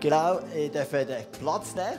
Genau, 0.00 0.38
ich 0.54 0.70
darf 0.70 0.90
den 0.90 1.26
Platz 1.40 1.74
nehmen. 1.74 1.98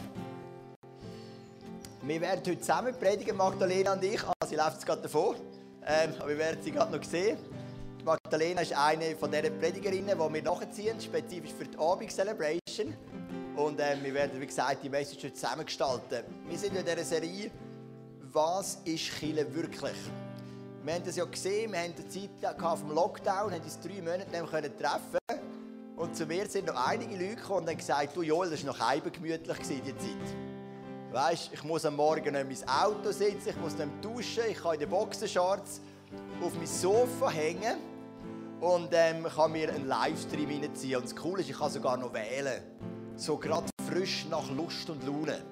Wir 2.03 2.21
werden 2.21 2.39
heute 2.39 2.57
zusammen 2.57 2.95
predigen, 2.97 3.35
Magdalena 3.35 3.91
und 3.91 4.01
ich. 4.05 4.23
Ah, 4.23 4.45
sie 4.47 4.55
läuft 4.55 4.85
gerade 4.85 5.01
davor. 5.01 5.35
Ähm, 5.85 6.13
aber 6.17 6.29
wir 6.29 6.37
werden 6.37 6.61
sie 6.61 6.71
gerade 6.71 6.95
noch 6.95 7.03
sehen. 7.03 7.37
Magdalena 8.05 8.61
ist 8.61 8.71
eine 8.71 9.17
von 9.17 9.29
diesen 9.29 9.59
Predigerinnen, 9.59 10.17
die 10.17 10.33
wir 10.33 10.41
nachziehen, 10.41 11.01
spezifisch 11.01 11.51
für 11.51 11.65
die 11.65 11.77
Abend-Celebration. 11.77 12.93
Und 13.57 13.81
ähm, 13.81 14.01
wir 14.01 14.13
werden, 14.13 14.39
wie 14.39 14.47
gesagt, 14.47 14.81
die 14.81 14.89
Message 14.89 15.25
heute 15.25 15.33
zusammen 15.33 15.65
gestalten. 15.65 16.23
Wir 16.47 16.57
sind 16.57 16.77
in 16.77 16.85
dieser 16.85 17.03
Serie 17.03 17.51
«Was 18.31 18.75
ist 18.85 19.19
Chile 19.19 19.53
wirklich?» 19.53 19.97
Wir 20.85 20.93
haben 20.93 21.03
das 21.03 21.17
ja 21.17 21.25
gesehen, 21.25 21.73
wir 21.73 21.79
haben 21.79 21.93
die 21.97 22.07
Zeit 22.07 22.55
vom 22.79 22.91
Lockdown, 22.91 23.51
haben 23.51 23.61
uns 23.61 23.77
drei 23.77 24.01
Monate 24.01 24.31
treffen 24.31 25.19
können 25.27 25.58
und 25.99 26.15
zu 26.15 26.25
mir 26.25 26.47
sind 26.47 26.67
noch 26.67 26.87
einige 26.87 27.13
Leute 27.13 27.35
gekommen 27.35 27.63
und 27.63 27.69
haben 27.69 27.77
gesagt, 27.77 28.15
du 28.15 28.21
Joel, 28.21 28.49
das 28.49 28.65
war 28.65 28.73
noch 28.73 28.79
halb 28.79 29.13
gemütlich, 29.13 29.57
die 29.59 29.97
Zeit. 29.97 30.17
Weißt, 31.11 31.49
ich 31.51 31.63
muss 31.63 31.85
am 31.85 31.97
Morgen 31.97 32.33
nicht 32.33 32.65
mein 32.65 32.69
Auto 32.69 33.11
sitzen, 33.11 33.49
ich 33.49 33.57
muss 33.57 33.77
nicht 33.77 33.91
duschen, 34.01 34.43
ich 34.49 34.57
kann 34.57 34.75
in 34.75 34.79
den 34.79 34.89
Boxershorts 34.89 35.81
auf 36.41 36.55
mein 36.55 36.67
Sofa 36.67 37.29
hängen 37.29 37.77
und 38.61 38.89
ähm, 38.93 39.25
kann 39.25 39.51
mir 39.51 39.73
einen 39.73 39.87
Livestream 39.87 40.49
reinziehen. 40.49 40.95
Und 40.97 41.05
das 41.05 41.15
Coole 41.15 41.41
ist, 41.41 41.49
ich 41.49 41.57
kann 41.57 41.69
sogar 41.69 41.97
noch 41.97 42.13
wählen. 42.13 42.61
So 43.17 43.35
gerade 43.35 43.67
frisch 43.89 44.25
nach 44.29 44.49
Lust 44.51 44.89
und 44.89 45.05
Laune. 45.05 45.43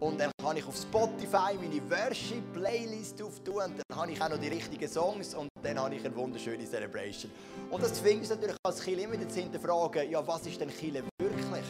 Und 0.00 0.20
dann 0.20 0.30
kann 0.42 0.56
ich 0.56 0.66
auf 0.66 0.76
Spotify 0.76 1.54
meine 1.60 1.82
Worship-Playlist 1.90 3.20
auftun 3.22 3.62
und 3.62 3.82
dann 3.88 3.98
habe 3.98 4.12
ich 4.12 4.22
auch 4.22 4.28
noch 4.28 4.38
die 4.38 4.48
richtigen 4.48 4.88
Songs 4.88 5.34
und 5.34 5.48
dann 5.62 5.78
habe 5.78 5.94
ich 5.94 6.04
eine 6.04 6.14
wunderschöne 6.14 6.64
Celebration. 6.64 7.30
Und 7.70 7.82
das 7.82 7.94
zwingt 7.94 8.20
uns 8.20 8.30
natürlich 8.30 8.56
als 8.62 8.80
Kirche 8.80 9.02
immer 9.02 9.28
zu 9.28 9.40
hinterfragen, 9.40 10.10
ja, 10.10 10.26
was 10.26 10.46
ist 10.46 10.60
denn 10.60 10.70
Kirche 10.70 11.02
wirklich? 11.18 11.64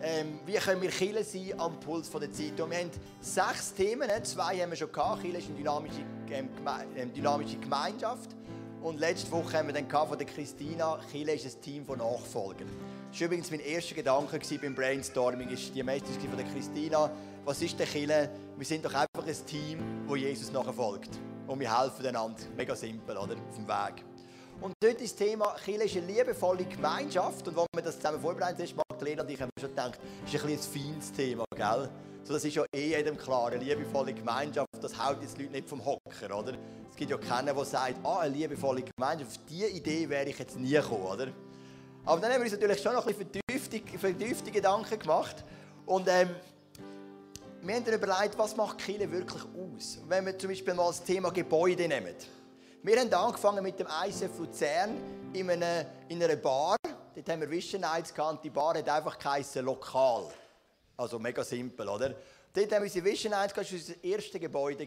Ähm, 0.00 0.40
wie 0.46 0.54
können 0.54 0.82
wir 0.82 0.90
Kirche 0.90 1.22
sein 1.22 1.60
am 1.60 1.78
Puls 1.78 2.10
der 2.10 2.32
Zeit? 2.32 2.60
Und 2.60 2.70
wir 2.70 2.78
haben 2.78 2.90
sechs 3.20 3.74
Themen, 3.74 4.08
ne? 4.08 4.22
zwei 4.22 4.58
haben 4.58 4.70
wir 4.70 4.76
schon 4.76 4.90
gehabt. 4.90 5.22
Kirche 5.22 5.38
ist 5.38 5.48
eine 5.48 5.58
dynamische, 5.58 6.00
ähm, 6.30 6.48
ähm, 6.96 7.12
dynamische 7.12 7.56
Gemeinschaft. 7.58 8.30
Und 8.82 8.98
letzte 8.98 9.30
Woche 9.30 9.58
haben 9.58 9.68
wir 9.68 9.74
dann 9.74 9.88
von 9.88 10.18
der 10.18 10.26
Christina, 10.26 10.98
Kirche 11.10 11.46
ist 11.46 11.56
ein 11.56 11.62
Team 11.62 11.86
von 11.86 11.98
Nachfolgern. 11.98 12.68
Das 13.10 13.20
war 13.20 13.26
übrigens 13.26 13.50
mein 13.50 13.60
erster 13.60 13.94
Gedanke 13.94 14.40
beim 14.60 14.74
Brainstorming, 14.74 15.50
ist 15.50 15.72
die 15.74 15.82
Message 15.82 16.26
von 16.26 16.36
der 16.36 16.46
Christina, 16.46 17.10
was 17.44 17.60
ist 17.60 17.78
der 17.78 17.86
Kille? 17.86 18.30
Wir 18.56 18.66
sind 18.66 18.84
doch 18.84 18.94
einfach 18.94 19.26
ein 19.26 19.46
Team, 19.46 19.78
wo 20.06 20.16
Jesus 20.16 20.50
nachfolgt. 20.50 21.10
Und 21.46 21.60
wir 21.60 21.80
helfen 21.80 22.06
einander. 22.06 22.42
Mega 22.56 22.74
simpel, 22.74 23.16
oder? 23.16 23.34
Auf 23.34 23.56
dem 23.56 23.68
Weg. 23.68 24.04
Und 24.62 24.74
dort 24.78 25.00
ist 25.00 25.20
das 25.20 25.28
Thema, 25.28 25.56
Kirche 25.64 25.82
ist 25.82 25.96
eine 25.96 26.06
liebevolle 26.06 26.64
Gemeinschaft. 26.64 27.48
Und 27.48 27.58
als 27.58 27.66
wir 27.74 27.82
das 27.82 27.96
zusammen 27.96 28.20
vorbereitet 28.20 28.68
haben, 28.68 28.82
Magdalena 28.88 29.22
und 29.22 29.30
ich 29.30 29.42
haben 29.42 29.50
schon 29.58 29.70
gedacht, 29.70 29.98
das 30.24 30.34
ist 30.34 30.44
ein, 30.44 30.50
ein 30.50 30.58
feines 30.58 31.12
Thema, 31.12 31.44
gell? 31.56 31.88
So, 32.22 32.34
das 32.34 32.44
ist 32.44 32.54
ja 32.54 32.64
eh 32.72 32.90
jedem 32.90 33.16
klar, 33.16 33.50
eine 33.50 33.62
liebevolle 33.62 34.14
Gemeinschaft, 34.14 34.68
das 34.80 34.96
haut 34.96 35.20
jetzt 35.20 35.36
Leute 35.36 35.50
nicht 35.50 35.68
vom 35.68 35.84
Hocker, 35.84 36.38
oder? 36.38 36.52
Es 36.88 36.96
gibt 36.96 37.10
ja 37.10 37.18
keinen, 37.18 37.52
der 37.56 37.64
sagt, 37.64 37.96
ah, 38.04 38.20
eine 38.20 38.36
liebevolle 38.36 38.82
Gemeinschaft, 38.82 39.32
auf 39.32 39.46
diese 39.48 39.66
Idee 39.66 40.08
wäre 40.08 40.28
ich 40.28 40.38
jetzt 40.38 40.56
nie 40.56 40.70
gekommen, 40.70 41.06
oder? 41.06 41.32
Aber 42.04 42.20
dann 42.20 42.30
haben 42.30 42.38
wir 42.38 42.44
uns 42.44 42.52
natürlich 42.52 42.80
schon 42.80 42.92
noch 42.92 43.04
ein 43.04 43.14
bisschen 43.14 43.98
vertiefte 43.98 44.50
Gedanken 44.52 44.96
gemacht. 44.96 45.44
Und 45.86 46.06
ähm, 46.08 46.30
wir 47.62 47.74
haben 47.74 47.84
überlegt, 47.84 48.38
was 48.38 48.56
macht 48.56 48.78
Kirche 48.78 49.10
wirklich 49.10 49.42
aus? 49.42 49.98
Wenn 50.06 50.26
wir 50.26 50.38
zum 50.38 50.50
Beispiel 50.50 50.74
mal 50.74 50.86
das 50.86 51.02
Thema 51.02 51.30
Gebäude 51.32 51.88
nehmen. 51.88 52.14
Wir 52.84 52.98
haben 52.98 53.14
angefangen 53.14 53.62
mit 53.62 53.78
dem 53.78 53.86
ICF 53.86 54.40
Luzern 54.40 54.96
in 55.32 55.48
einer, 55.48 55.86
in 56.08 56.20
einer 56.20 56.34
Bar. 56.34 56.74
Dort 57.14 57.28
haben 57.28 57.40
wir 57.40 57.48
Vision 57.48 57.80
Nights 57.80 58.12
gehabt. 58.12 58.44
Die 58.44 58.50
Bar 58.50 58.76
hat 58.76 58.88
einfach 58.88 59.16
geheißen 59.16 59.64
Lokal. 59.64 60.28
Also 60.96 61.20
mega 61.20 61.44
simpel, 61.44 61.88
oder? 61.88 62.08
Dort 62.52 62.72
haben 62.72 62.82
wir 62.82 62.82
unsere 62.82 63.04
Vision 63.04 63.30
Nights 63.30 63.54
gehabt. 63.54 63.72
Das 63.72 63.88
war 63.88 63.94
unser 63.94 64.04
erstes 64.04 64.40
Gebäude. 64.40 64.84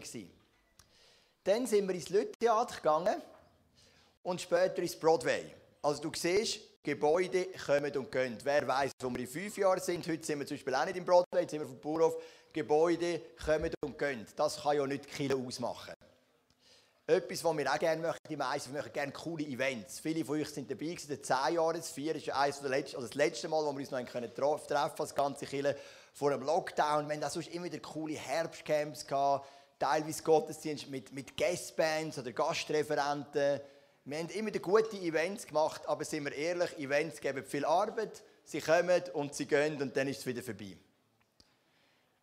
Dann 1.42 1.66
sind 1.66 1.88
wir 1.88 1.94
ins 1.94 2.10
Lüttheater 2.10 2.76
gegangen 2.76 3.22
und 4.24 4.42
später 4.42 4.82
ins 4.82 4.94
Broadway. 4.94 5.50
Also 5.80 6.02
du 6.02 6.10
siehst, 6.14 6.60
Gebäude 6.82 7.46
kommen 7.64 7.96
und 7.96 8.12
gehen. 8.12 8.36
Wer 8.44 8.68
weiß, 8.68 8.90
wo 9.00 9.08
wir 9.08 9.20
in 9.20 9.26
fünf 9.26 9.56
Jahren 9.56 9.80
sind. 9.80 10.06
Heute 10.06 10.22
sind 10.22 10.38
wir 10.38 10.46
zum 10.46 10.58
Beispiel 10.58 10.74
auch 10.74 10.84
nicht 10.84 10.98
im 10.98 11.04
Broadway, 11.06 11.40
jetzt 11.40 11.50
sind 11.52 11.60
wir 11.60 11.66
vom 11.66 11.80
Bauernhof. 11.80 12.22
Gebäude 12.52 13.22
kommen 13.42 13.72
und 13.82 13.98
gehen. 13.98 14.26
Das 14.36 14.60
kann 14.62 14.76
ja 14.76 14.86
nicht 14.86 15.08
Kirche 15.08 15.34
ausmachen. 15.34 15.94
Etwas, 17.08 17.44
was 17.44 17.56
wir 17.56 17.72
auch 17.72 17.78
gerne 17.78 18.02
möchten, 18.02 18.28
die 18.28 18.36
meisten, 18.36 18.72
wir 18.72 18.80
möchten 18.80 18.92
gerne 18.92 19.12
coole 19.12 19.44
Events. 19.44 20.00
Viele 20.00 20.24
von 20.24 20.40
euch 20.40 20.48
sind 20.48 20.68
dabei 20.68 20.86
gewesen, 20.86 21.06
der 21.06 21.22
10 21.22 21.54
Jahre, 21.54 21.74
das 21.74 21.90
4 21.90 22.16
ist 22.16 22.30
eines 22.30 22.58
der 22.58 22.70
letzten, 22.70 22.96
also 22.96 23.06
das 23.06 23.14
letzte 23.14 23.46
Mal, 23.46 23.64
wo 23.64 23.72
wir 23.72 23.78
uns 23.78 23.92
noch 23.92 24.04
können 24.06 24.34
treffen 24.34 24.98
als 24.98 25.14
ganze 25.14 25.46
Kirche 25.46 25.76
vor 26.12 26.32
dem 26.32 26.42
Lockdown. 26.42 27.06
Wir 27.06 27.14
hatten 27.14 27.24
auch 27.24 27.30
sonst 27.30 27.54
immer 27.54 27.66
wieder 27.66 27.78
coole 27.78 28.14
Herbstcamps 28.14 29.06
gehabt, 29.06 29.48
teilweise 29.78 30.20
Gottesdienst 30.24 30.88
mit, 30.88 31.12
mit 31.12 31.36
Guestbands 31.36 32.18
oder 32.18 32.32
Gastreferenten. 32.32 33.60
Wir 34.04 34.18
haben 34.18 34.28
immer 34.30 34.48
wieder 34.48 34.58
gute 34.58 34.96
Events 34.96 35.46
gemacht, 35.46 35.82
aber 35.86 36.04
sind 36.04 36.24
wir 36.24 36.34
ehrlich, 36.34 36.76
Events 36.76 37.20
geben 37.20 37.44
viel 37.44 37.64
Arbeit, 37.64 38.24
sie 38.42 38.60
kommen 38.60 39.02
und 39.12 39.32
sie 39.32 39.46
gehen 39.46 39.80
und 39.80 39.96
dann 39.96 40.08
ist 40.08 40.18
es 40.18 40.26
wieder 40.26 40.42
vorbei. 40.42 40.76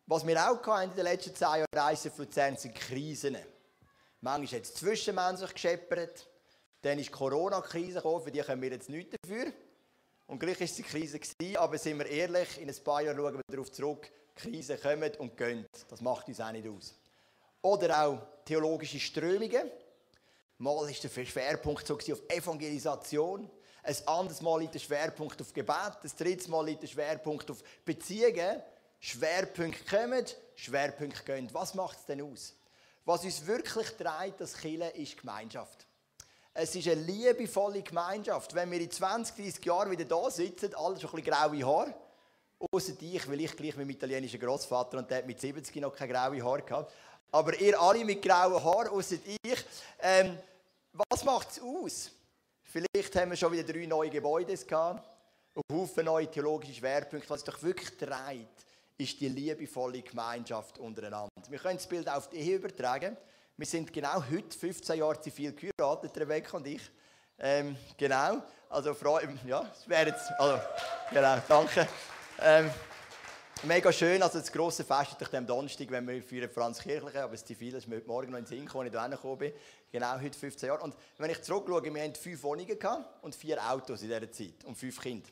Was 0.04 0.26
wir 0.26 0.38
auch 0.46 0.62
hatten 0.66 0.90
in 0.90 0.96
den 0.96 1.04
letzten 1.04 1.34
zehn 1.34 1.48
Jahren 1.48 1.66
Reisen 1.74 2.10
von 2.10 2.26
Luzern 2.26 2.58
sind 2.58 2.74
Krisen. 2.74 3.38
Manchmal 4.24 4.60
hat 4.60 4.66
es 4.66 4.72
zwischenmenschlich 4.72 5.52
gescheppert, 5.52 6.26
dann 6.80 6.98
ist 6.98 7.08
die 7.08 7.12
Corona-Krise 7.12 7.96
gekommen, 7.96 8.24
für 8.24 8.30
die 8.30 8.40
können 8.40 8.62
wir 8.62 8.70
jetzt 8.70 8.88
nichts 8.88 9.14
dafür. 9.20 9.52
Und 10.26 10.38
gleich 10.38 10.58
war 10.58 10.64
es 10.64 10.76
eine 10.76 10.86
Krise, 10.86 11.18
gewesen, 11.18 11.56
aber 11.58 11.76
sind 11.76 11.98
wir 11.98 12.06
ehrlich, 12.06 12.58
in 12.58 12.70
ein 12.70 12.84
paar 12.84 13.02
Jahren 13.02 13.18
schauen 13.18 13.34
wir 13.34 13.42
darauf 13.46 13.70
zurück, 13.70 14.10
Krisen 14.34 14.80
kommen 14.80 15.12
und 15.18 15.36
gehen. 15.36 15.66
Das 15.90 16.00
macht 16.00 16.26
uns 16.28 16.40
auch 16.40 16.52
nicht 16.52 16.66
aus. 16.66 16.94
Oder 17.60 18.02
auch 18.02 18.18
theologische 18.46 18.98
Strömungen. 18.98 19.70
Mal 20.56 20.74
war 20.74 20.86
der 20.86 21.26
Schwerpunkt 21.26 21.86
so 21.86 21.94
auf 21.94 22.22
Evangelisation. 22.26 23.50
Ein 23.82 24.08
anderes 24.08 24.40
Mal 24.40 24.60
liegt 24.60 24.72
der 24.72 24.78
Schwerpunkt 24.78 25.38
auf 25.38 25.52
Gebet. 25.52 25.98
Ein 26.02 26.12
drittes 26.16 26.48
Mal 26.48 26.64
liegt 26.64 26.82
der 26.82 26.88
Schwerpunkt 26.88 27.50
auf 27.50 27.62
Beziehungen. 27.84 28.62
Schwerpunkte 29.00 29.84
kommen, 29.84 30.24
Schwerpunkte 30.54 31.24
gehen. 31.24 31.50
Was 31.52 31.74
macht 31.74 31.98
es 31.98 32.06
denn 32.06 32.22
aus? 32.22 32.54
Was 33.04 33.24
uns 33.24 33.46
wirklich 33.46 33.88
treibt, 33.90 34.40
das 34.40 34.54
Kille 34.54 34.88
ist 34.90 35.18
Gemeinschaft. 35.18 35.86
Es 36.54 36.74
ist 36.74 36.88
eine 36.88 37.02
liebevolle 37.02 37.82
Gemeinschaft. 37.82 38.54
Wenn 38.54 38.70
wir 38.70 38.80
in 38.80 38.90
20, 38.90 39.36
30 39.36 39.64
Jahren 39.64 39.90
wieder 39.90 40.04
da 40.04 40.30
sitzen, 40.30 40.74
alle 40.74 40.98
schon 40.98 41.10
ein 41.10 41.16
bisschen 41.16 41.32
graue 41.32 41.66
Haare, 41.66 41.94
außer 42.72 42.92
dich, 42.92 43.28
weil 43.28 43.40
ich 43.40 43.54
gleich 43.56 43.76
mit 43.76 43.86
dem 43.86 43.90
italienischen 43.90 44.40
Großvater 44.40 44.98
und 44.98 45.10
der 45.10 45.18
hat 45.18 45.26
mit 45.26 45.38
70 45.40 45.74
noch 45.76 45.94
keine 45.94 46.12
graue 46.12 46.42
Haare 46.42 46.62
gehabt. 46.62 46.92
Aber 47.32 47.58
ihr 47.60 47.78
alle 47.78 48.04
mit 48.04 48.22
grauen 48.22 48.62
Haaren, 48.62 48.88
außer 48.88 49.16
ich. 49.42 49.64
Ähm, 50.00 50.38
was 50.92 51.24
macht 51.24 51.50
es 51.50 51.60
aus? 51.60 52.10
Vielleicht 52.62 53.16
haben 53.16 53.30
wir 53.30 53.36
schon 53.36 53.52
wieder 53.52 53.64
drei 53.64 53.84
neue 53.86 54.08
Gebäude 54.08 54.56
gehabt, 54.56 55.10
einen 55.54 55.80
Haufen 55.80 56.04
neue 56.04 56.30
theologische 56.30 56.74
Schwerpunkte. 56.74 57.28
Was 57.28 57.40
es 57.40 57.44
doch 57.44 57.62
wirklich 57.62 57.90
treibt, 57.98 58.64
ist 58.96 59.20
die 59.20 59.28
liebevolle 59.28 60.02
Gemeinschaft 60.02 60.78
untereinander. 60.78 61.30
Wir 61.48 61.58
können 61.58 61.76
das 61.76 61.86
Bild 61.86 62.08
auf 62.08 62.28
die 62.28 62.36
Ehe 62.36 62.56
übertragen. 62.56 63.16
Wir 63.56 63.66
sind 63.66 63.92
genau 63.92 64.22
heute 64.30 64.56
15 64.56 64.98
Jahre 64.98 65.20
zivil 65.20 65.52
geheiratet, 65.52 66.16
Rebecca 66.16 66.56
und 66.56 66.66
ich. 66.66 66.82
Ähm, 67.38 67.76
genau. 67.96 68.42
Also, 68.68 68.94
ja, 69.46 69.70
es 69.72 69.88
wäre 69.88 70.10
jetzt. 70.10 70.30
Also, 70.38 70.60
genau, 71.12 71.38
danke. 71.48 71.88
Ähm, 72.40 72.70
Mega 73.66 73.90
schön, 73.90 74.22
also 74.22 74.38
das 74.40 74.52
grosse 74.52 74.84
Fest 74.84 75.16
ist 75.18 75.34
am 75.34 75.46
Donnerstag, 75.46 75.90
wenn 75.90 76.06
wir 76.06 76.22
für 76.22 76.46
Franz 76.50 76.80
Kirchliche, 76.80 77.22
aber 77.22 77.34
Zivil 77.34 77.74
ist 77.74 77.88
mir 77.88 77.96
heute 77.96 78.06
Morgen 78.06 78.30
noch 78.30 78.38
in 78.38 78.44
den 78.44 78.48
Sinn 78.48 78.66
gekommen, 78.66 78.94
als 78.94 79.14
ich 79.14 79.20
hierher 79.20 79.36
bin. 79.36 79.52
Genau, 79.90 80.20
heute 80.20 80.38
15 80.38 80.66
Jahre. 80.66 80.82
Und 80.82 80.94
wenn 81.16 81.30
ich 81.30 81.40
zurückschaue, 81.40 81.82
wir 81.82 82.02
hatten 82.02 82.14
fünf 82.14 82.42
Wohnungen 82.42 82.76
und 83.22 83.34
vier 83.34 83.58
Autos 83.70 84.02
in 84.02 84.08
dieser 84.08 84.30
Zeit 84.30 84.64
und 84.66 84.76
fünf 84.76 85.00
Kinder. 85.00 85.30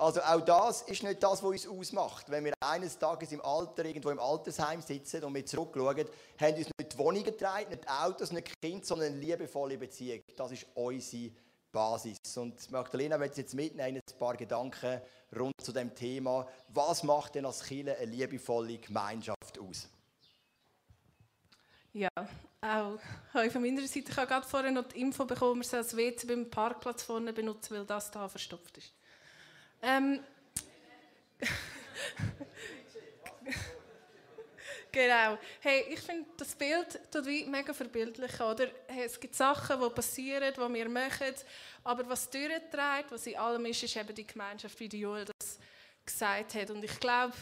Also 0.00 0.20
auch 0.22 0.40
das 0.40 0.82
ist 0.82 1.02
nicht 1.02 1.20
das, 1.20 1.42
was 1.42 1.50
uns 1.50 1.66
ausmacht. 1.66 2.30
Wenn 2.30 2.44
wir 2.44 2.54
eines 2.60 2.96
Tages 2.96 3.32
im 3.32 3.40
Alter 3.40 3.84
irgendwo 3.84 4.10
im 4.10 4.20
Altersheim 4.20 4.80
sitzen 4.80 5.24
und 5.24 5.34
wir 5.34 5.44
zurückschauen, 5.44 6.06
haben 6.40 6.54
uns 6.54 6.68
nicht 6.78 6.92
die 6.92 6.98
Wohnungen 6.98 7.24
getragen, 7.24 7.68
nicht 7.68 7.90
Autos, 7.90 8.30
nicht 8.30 8.60
Kinder, 8.62 8.86
sondern 8.86 9.08
eine 9.08 9.20
liebevolle 9.20 9.76
Beziehung. 9.76 10.22
Das 10.36 10.52
ist 10.52 10.66
unsere 10.74 11.32
Basis. 11.72 12.16
Und 12.36 12.70
Magdalena 12.70 13.18
wird 13.18 13.36
jetzt 13.38 13.54
mitnehmen, 13.54 13.96
ein 13.96 14.18
paar 14.20 14.36
Gedanken 14.36 15.00
rund 15.36 15.54
zu 15.60 15.72
dem 15.72 15.92
Thema. 15.92 16.46
Was 16.68 17.02
macht 17.02 17.34
denn 17.34 17.44
als 17.44 17.64
Kirche 17.64 17.96
eine 17.96 18.06
liebevolle 18.06 18.78
Gemeinschaft 18.78 19.58
aus? 19.58 19.88
Ja, 21.92 22.08
auch 22.60 23.00
von 23.50 23.62
meiner 23.62 23.84
Seite. 23.84 24.12
Ich 24.12 24.16
habe 24.16 24.28
gerade 24.28 24.46
vorhin 24.46 24.74
noch 24.74 24.86
die 24.86 25.00
Info 25.00 25.24
bekommen, 25.24 25.62
dass 25.62 25.70
das 25.70 25.96
WC 25.96 26.28
beim 26.28 26.48
Parkplatz 26.48 27.02
vorne 27.02 27.32
benutzen, 27.32 27.74
weil 27.74 27.84
das 27.84 28.12
da 28.12 28.28
verstopft 28.28 28.78
ist. 28.78 28.92
Ähm, 29.82 30.20
Genau. 34.90 35.38
Hey, 35.60 35.84
ich 35.90 36.00
finde, 36.00 36.28
das 36.36 36.54
Bild 36.54 36.98
tut 37.12 37.26
wie 37.26 37.44
mega 37.44 37.72
verbildlich, 37.72 38.40
oder? 38.40 38.68
Hey, 38.86 39.04
es 39.04 39.20
gibt 39.20 39.34
Sachen, 39.34 39.80
die 39.80 39.90
passieren, 39.90 40.52
die 40.52 40.74
wir 40.74 40.88
machen, 40.88 41.34
aber 41.84 42.08
was 42.08 42.28
durchträgt, 42.28 43.10
was 43.10 43.26
in 43.26 43.36
allem 43.36 43.66
ist, 43.66 43.82
ist 43.82 43.96
eben 43.96 44.14
die 44.14 44.26
Gemeinschaft, 44.26 44.80
wie 44.80 44.86
Joel 44.86 45.26
das 45.26 45.58
gesagt 46.04 46.54
hat. 46.54 46.70
Und 46.70 46.82
ich 46.82 46.98
glaube, 46.98 47.34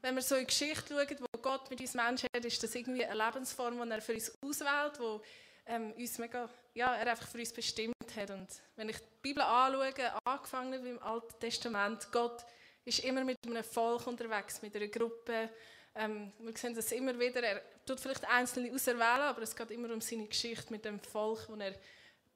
wenn 0.00 0.14
wir 0.14 0.22
so 0.22 0.36
in 0.36 0.42
die 0.42 0.46
Geschichte 0.46 0.94
schauen, 0.94 1.18
wo 1.20 1.38
Gott 1.38 1.68
mit 1.70 1.80
uns 1.80 1.94
Menschen 1.94 2.28
hat, 2.34 2.44
ist 2.44 2.62
das 2.62 2.74
irgendwie 2.74 3.04
eine 3.04 3.24
Lebensform, 3.24 3.82
die 3.82 3.90
er 3.90 4.00
für 4.00 4.14
uns 4.14 4.32
auswählt, 4.40 4.98
wo 4.98 5.20
ähm, 5.66 5.92
uns 5.92 6.18
mega, 6.18 6.48
ja, 6.74 6.94
er 6.96 7.10
einfach 7.10 7.28
für 7.28 7.38
uns 7.38 7.52
bestimmt 7.52 7.94
hat. 8.16 8.30
Und 8.30 8.48
wenn 8.76 8.88
ich 8.88 8.98
die 8.98 9.04
Bibel 9.22 9.42
anschaue, 9.42 9.92
angefangen 10.24 10.86
im 10.86 11.02
Alten 11.02 11.38
Testament, 11.38 12.08
Gott 12.10 12.44
ist 12.84 13.00
immer 13.00 13.24
mit 13.24 13.38
einem 13.46 13.64
Volk 13.64 14.06
unterwegs, 14.06 14.62
mit 14.62 14.74
einer 14.74 14.88
Gruppe. 14.88 15.50
Ähm, 15.94 16.32
wir 16.38 16.56
sehen 16.56 16.74
das 16.74 16.90
immer 16.92 17.18
wieder. 17.18 17.42
Er 17.42 17.62
tut 17.84 18.00
vielleicht 18.00 18.26
Einzelne 18.28 18.72
auserwählen, 18.72 19.22
aber 19.22 19.42
es 19.42 19.54
geht 19.54 19.70
immer 19.70 19.92
um 19.92 20.00
seine 20.00 20.26
Geschichte 20.26 20.72
mit 20.72 20.84
dem 20.84 20.98
Volk, 21.00 21.48
wo 21.48 21.54
er 21.56 21.74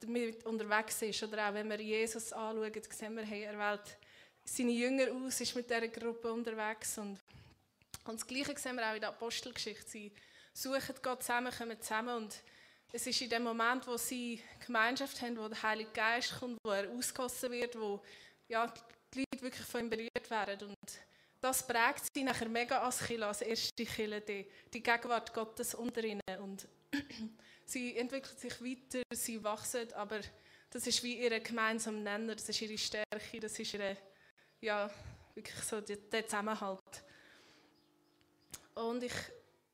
damit 0.01 0.45
unterwegs 0.45 1.03
ist. 1.03 1.23
Oder 1.23 1.49
auch 1.49 1.55
wenn 1.55 1.69
wir 1.69 1.81
Jesus 1.81 2.33
anschauen, 2.33 2.73
sehen 2.91 3.17
wir, 3.17 3.25
hey, 3.25 3.45
er 3.45 3.59
wählt 3.59 3.97
seine 4.45 4.73
Jünger 4.73 5.11
aus, 5.13 5.41
ist 5.41 5.57
mit 5.57 5.69
dieser 5.69 5.89
Gruppe 5.89 6.33
unterwegs. 6.33 6.99
Und, 6.99 7.19
und 8.05 8.21
das 8.21 8.27
Gleiche 8.27 8.57
sehen 8.59 8.77
wir 8.77 8.89
auch 8.89 8.95
in 8.95 9.01
der 9.01 9.11
Apostelgeschichte. 9.11 9.89
Sie 9.89 10.13
suchen 10.53 10.95
Gott 11.03 11.23
zusammen, 11.23 11.53
kommen 11.53 11.81
zusammen 11.81 12.17
und 12.17 12.43
es 12.93 13.07
ist 13.07 13.21
in 13.21 13.31
dem 13.31 13.43
Moment, 13.43 13.87
wo 13.87 13.97
sie 13.97 14.41
Gemeinschaft 14.65 15.21
haben, 15.21 15.37
wo 15.37 15.49
der 15.49 15.63
Heilige 15.63 15.91
Geist 15.91 16.39
kommt, 16.39 16.59
wo 16.65 16.71
er 16.71 16.89
ausgossen 16.91 17.51
wird, 17.51 17.79
wo 17.79 18.03
ja, 18.49 18.73
die 19.13 19.21
Leute 19.21 19.43
wirklich 19.43 19.67
von 19.67 19.81
ihm 19.83 19.91
berührt 19.91 20.31
werden. 20.31 20.69
Und 20.69 20.99
das 21.41 21.67
prägt 21.67 22.03
sie 22.15 22.25
nachher 22.25 22.49
mega 22.49 22.81
als 22.81 23.01
Kille, 23.01 23.27
als 23.27 23.43
erste 23.43 23.85
Kille, 23.85 24.21
die, 24.21 24.47
die 24.73 24.83
Gegenwart 24.83 25.33
Gottes 25.35 25.75
unter 25.75 26.03
ihnen. 26.05 26.21
Und 26.41 26.67
sie 27.67 27.97
entwickelt 27.97 28.39
sich 28.39 28.61
weiter, 28.63 29.03
sie 29.13 29.43
wachsen, 29.43 29.93
aber 29.93 30.21
das 30.71 30.87
ist 30.87 31.03
wie 31.03 31.23
ihre 31.23 31.41
gemeinsame 31.41 31.99
Nenner, 31.99 32.35
das 32.35 32.49
ist 32.49 32.61
ihre 32.63 32.79
Stärke, 32.79 33.41
das 33.41 33.59
ist 33.59 33.75
ihre, 33.75 33.97
ja, 34.61 34.91
wirklich 35.35 35.63
so 35.65 35.81
der 35.81 36.27
Zusammenhalt. 36.27 36.81
Und 38.75 39.03
ich 39.03 39.13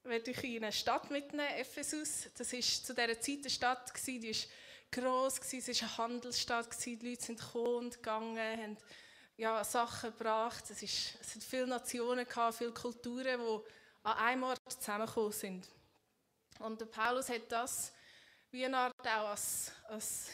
werde 0.04 0.31
euch 0.31 0.44
in 0.44 0.64
eine 0.64 0.72
Stadt 0.72 1.10
mitnehmen, 1.10 1.54
Ephesus. 1.56 2.28
Das 2.37 2.52
war 2.52 2.60
zu 2.60 2.94
dieser 2.94 3.20
Zeit 3.20 3.38
eine 3.40 3.50
Stadt, 3.50 3.93
die 4.06 4.22
war 4.22 4.49
gross, 4.90 5.38
es 5.38 5.69
war 5.69 5.88
eine 5.88 5.99
Handelsstadt, 5.99 6.84
die 6.84 6.96
Leute 6.96 7.22
sind 7.22 7.40
gekommen 7.40 7.76
und 7.76 7.94
gegangen, 7.94 8.37
haben 8.38 8.76
ja, 9.37 9.64
Sachen 9.64 10.10
gebracht. 10.10 10.64
Es, 10.70 10.82
ist, 10.82 11.19
viele 11.44 11.66
Nationen, 11.66 12.26
gehabt, 12.26 12.58
viele 12.58 12.72
Kulturen, 12.72 13.40
die 13.40 13.60
an 14.02 14.16
einem 14.19 14.43
Ort 14.44 14.60
zusammengekommen 14.69 15.32
sind. 15.32 15.69
Und 16.58 16.81
der 16.81 16.87
Paulus 16.87 17.28
hat 17.28 17.50
das 17.50 17.93
wie 18.50 18.64
eine 18.64 18.76
Art 18.76 18.94
auch 19.00 19.31
als, 19.31 19.72
als 19.88 20.28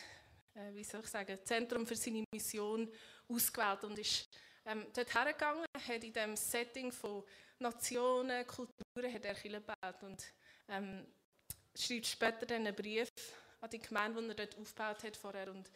äh, 0.55 0.75
wie 0.75 0.85
soll 0.85 1.01
ich 1.01 1.09
sagen, 1.09 1.39
Zentrum 1.45 1.87
für 1.87 1.95
seine 1.95 2.25
Mission 2.33 2.91
ausgewählt 3.29 3.85
und 3.85 3.99
ist 3.99 4.29
ähm, 4.65 4.87
dort 4.93 5.15
hergegangen, 5.15 5.65
hat 5.75 6.05
in 6.05 6.13
dem 6.13 6.37
Setting 6.37 6.91
von 6.91 7.23
Nationen, 7.61 8.47
Kulturen, 8.47 9.13
hat 9.13 9.25
er 9.25 9.35
gebaut 9.35 10.03
und 10.03 10.25
ähm, 10.69 11.07
schreibt 11.77 12.07
später 12.07 12.47
dann 12.47 12.67
einen 12.67 12.75
Brief 12.75 13.11
an 13.61 13.71
die 13.71 13.81
Gemeinde, 13.81 14.23
die 14.23 14.29
er 14.29 14.35
dort 14.35 14.59
aufgebaut 14.59 15.03
hat 15.03 15.17
vorher. 15.17 15.51
Und, 15.51 15.71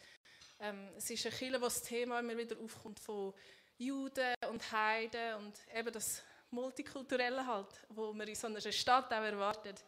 ähm, 0.59 0.89
es 0.97 1.09
ist 1.09 1.25
eine 1.25 1.35
Kirche, 1.35 1.59
wo 1.59 1.65
das 1.65 1.81
Thema 1.81 2.19
immer 2.19 2.37
wieder 2.37 2.57
aufkommt 2.59 2.99
von 2.99 3.33
Juden 3.77 4.33
und 4.49 4.71
Heiden 4.71 5.35
und 5.35 5.59
eben 5.73 5.91
das 5.91 6.23
Multikulturelle 6.51 7.45
halt, 7.45 7.67
wo 7.89 8.13
man 8.13 8.27
in 8.27 8.35
so 8.35 8.47
einer 8.47 8.61
Stadt 8.61 9.11
auch 9.11 9.23
erwartet. 9.23 9.83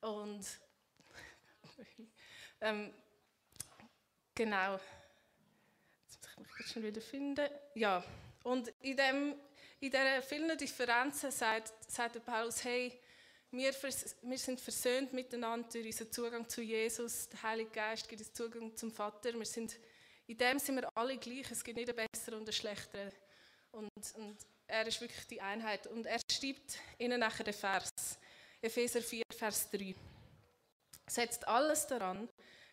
Und 0.00 0.46
ähm, 2.60 2.92
genau. 4.34 4.78
Jetzt 6.04 6.22
muss 6.22 6.30
ich 6.30 6.38
mich 6.38 6.58
jetzt 6.60 6.72
schon 6.72 6.82
wieder 6.82 7.00
finden. 7.00 7.48
Ja, 7.74 8.04
und 8.44 8.68
in, 8.80 8.96
dem, 8.96 9.34
in 9.80 9.90
dieser 9.90 10.22
vielen 10.22 10.56
Differenzen 10.56 11.30
sagt, 11.30 11.72
sagt 11.86 12.14
der 12.14 12.20
Paulus, 12.20 12.64
hey, 12.64 12.98
wir, 13.50 13.72
wir 14.22 14.38
sind 14.38 14.60
versöhnt 14.60 15.12
miteinander 15.12 15.68
durch 15.70 15.86
unseren 15.86 16.12
Zugang 16.12 16.48
zu 16.48 16.62
Jesus. 16.62 17.28
Der 17.28 17.42
Heilige 17.42 17.70
Geist 17.70 18.08
gibt 18.08 18.20
uns 18.20 18.32
Zugang 18.32 18.76
zum 18.76 18.90
Vater. 18.90 19.32
Wir 19.34 19.46
sind, 19.46 19.78
in 20.26 20.36
dem 20.36 20.58
sind 20.58 20.76
wir 20.76 20.88
alle 20.94 21.16
gleich. 21.16 21.50
Es 21.50 21.62
gibt 21.62 21.76
nicht 21.76 21.88
einen 21.88 22.08
besseren 22.12 22.40
und 22.40 22.48
einen 22.48 22.52
schlechteren. 22.52 23.12
Und, 23.72 23.90
und 24.16 24.36
er 24.66 24.86
ist 24.86 25.00
wirklich 25.00 25.26
die 25.26 25.40
Einheit. 25.40 25.86
Und 25.86 26.06
er 26.06 26.18
schreibt 26.30 26.78
ihnen 26.98 27.20
nachher 27.20 27.44
den 27.44 27.54
Vers, 27.54 27.90
Epheser 28.60 29.00
4, 29.00 29.22
Vers 29.36 29.70
3. 29.70 29.94
Setzt 31.08 31.46
alles 31.46 31.86
daran, 31.86 32.28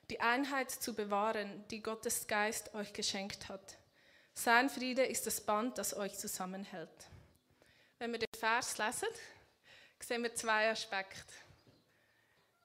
die 0.10 0.20
Einheit 0.20 0.72
zu 0.72 0.94
bewahren, 0.94 1.66
die 1.70 1.82
Gottes 1.82 2.28
Geist 2.28 2.74
euch 2.74 2.92
geschenkt 2.94 3.48
hat. 3.48 3.78
Sein 4.34 4.70
Friede 4.70 5.04
ist 5.06 5.26
das 5.28 5.40
Band, 5.40 5.78
das 5.78 5.96
euch 5.96 6.18
zusammenhält. 6.18 6.90
Wenn 8.00 8.12
wir 8.12 8.20
den 8.20 8.28
Vers 8.38 8.78
lesen, 8.78 9.08
sehen 10.00 10.24
wir 10.24 10.34
zwei 10.36 10.70
Aspekte. 10.70 11.34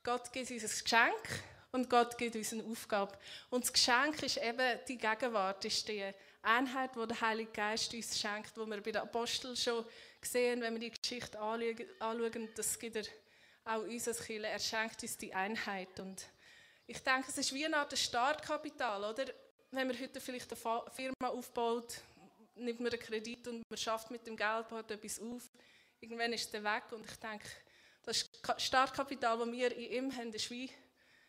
Gott 0.02 0.32
gibt 0.32 0.50
uns 0.50 0.62
ein 0.62 0.82
Geschenk 0.82 1.42
und 1.70 1.90
Gott 1.90 2.16
gibt 2.16 2.34
uns 2.34 2.52
eine 2.52 2.64
Aufgabe. 2.64 3.16
Und 3.50 3.64
das 3.64 3.72
Geschenk 3.72 4.22
ist 4.22 4.38
eben 4.38 4.78
die 4.88 4.96
Gegenwart, 4.96 5.64
ist 5.64 5.86
die 5.86 6.12
Einheit, 6.42 6.96
die 6.96 7.06
der 7.06 7.20
Heilige 7.20 7.52
Geist 7.52 7.92
uns 7.92 8.18
schenkt, 8.18 8.56
wo 8.56 8.64
wir 8.66 8.80
bei 8.80 8.92
den 8.92 9.02
Aposteln 9.02 9.56
schon 9.56 9.84
sehen, 10.22 10.62
wenn 10.62 10.74
wir 10.74 10.90
die 10.90 10.98
Geschichte 10.98 11.38
anschauen, 11.38 12.48
das 12.54 12.78
gibt 12.78 12.96
er 12.96 13.04
auch 13.64 13.82
uns 13.82 14.08
als 14.08 14.24
Kirche. 14.24 14.46
Er 14.46 14.58
schenkt 14.58 15.02
uns 15.02 15.18
die 15.18 15.34
Einheit. 15.34 16.00
Und 16.00 16.24
ich 16.86 17.02
denke, 17.02 17.26
es 17.28 17.38
ist 17.38 17.52
wie 17.52 17.66
eine 17.66 17.76
Art 17.76 17.96
Startkapital, 17.96 19.04
oder? 19.04 19.26
Wenn 19.70 19.86
man 19.86 20.00
heute 20.00 20.20
vielleicht 20.20 20.50
eine 20.50 20.82
Firma 20.90 21.28
aufbaut, 21.28 22.00
nimmt 22.54 22.80
man 22.80 22.90
einen 22.90 23.00
Kredit 23.00 23.46
und 23.48 23.62
man 23.68 23.76
schafft 23.76 24.10
mit 24.10 24.26
dem 24.26 24.34
Geld, 24.34 24.68
baut 24.68 24.90
etwas 24.90 25.20
auf. 25.20 25.50
Irgendwann 26.00 26.32
ist 26.32 26.52
der 26.52 26.64
weg 26.64 26.84
und 26.92 27.04
ich 27.04 27.16
denke, 27.16 27.46
das 28.02 28.30
Startkapital, 28.56 29.38
das 29.38 29.52
wir 29.52 29.76
in 29.76 29.92
ihm 29.92 30.16
haben, 30.16 30.32
ist 30.32 30.50
wie 30.50 30.70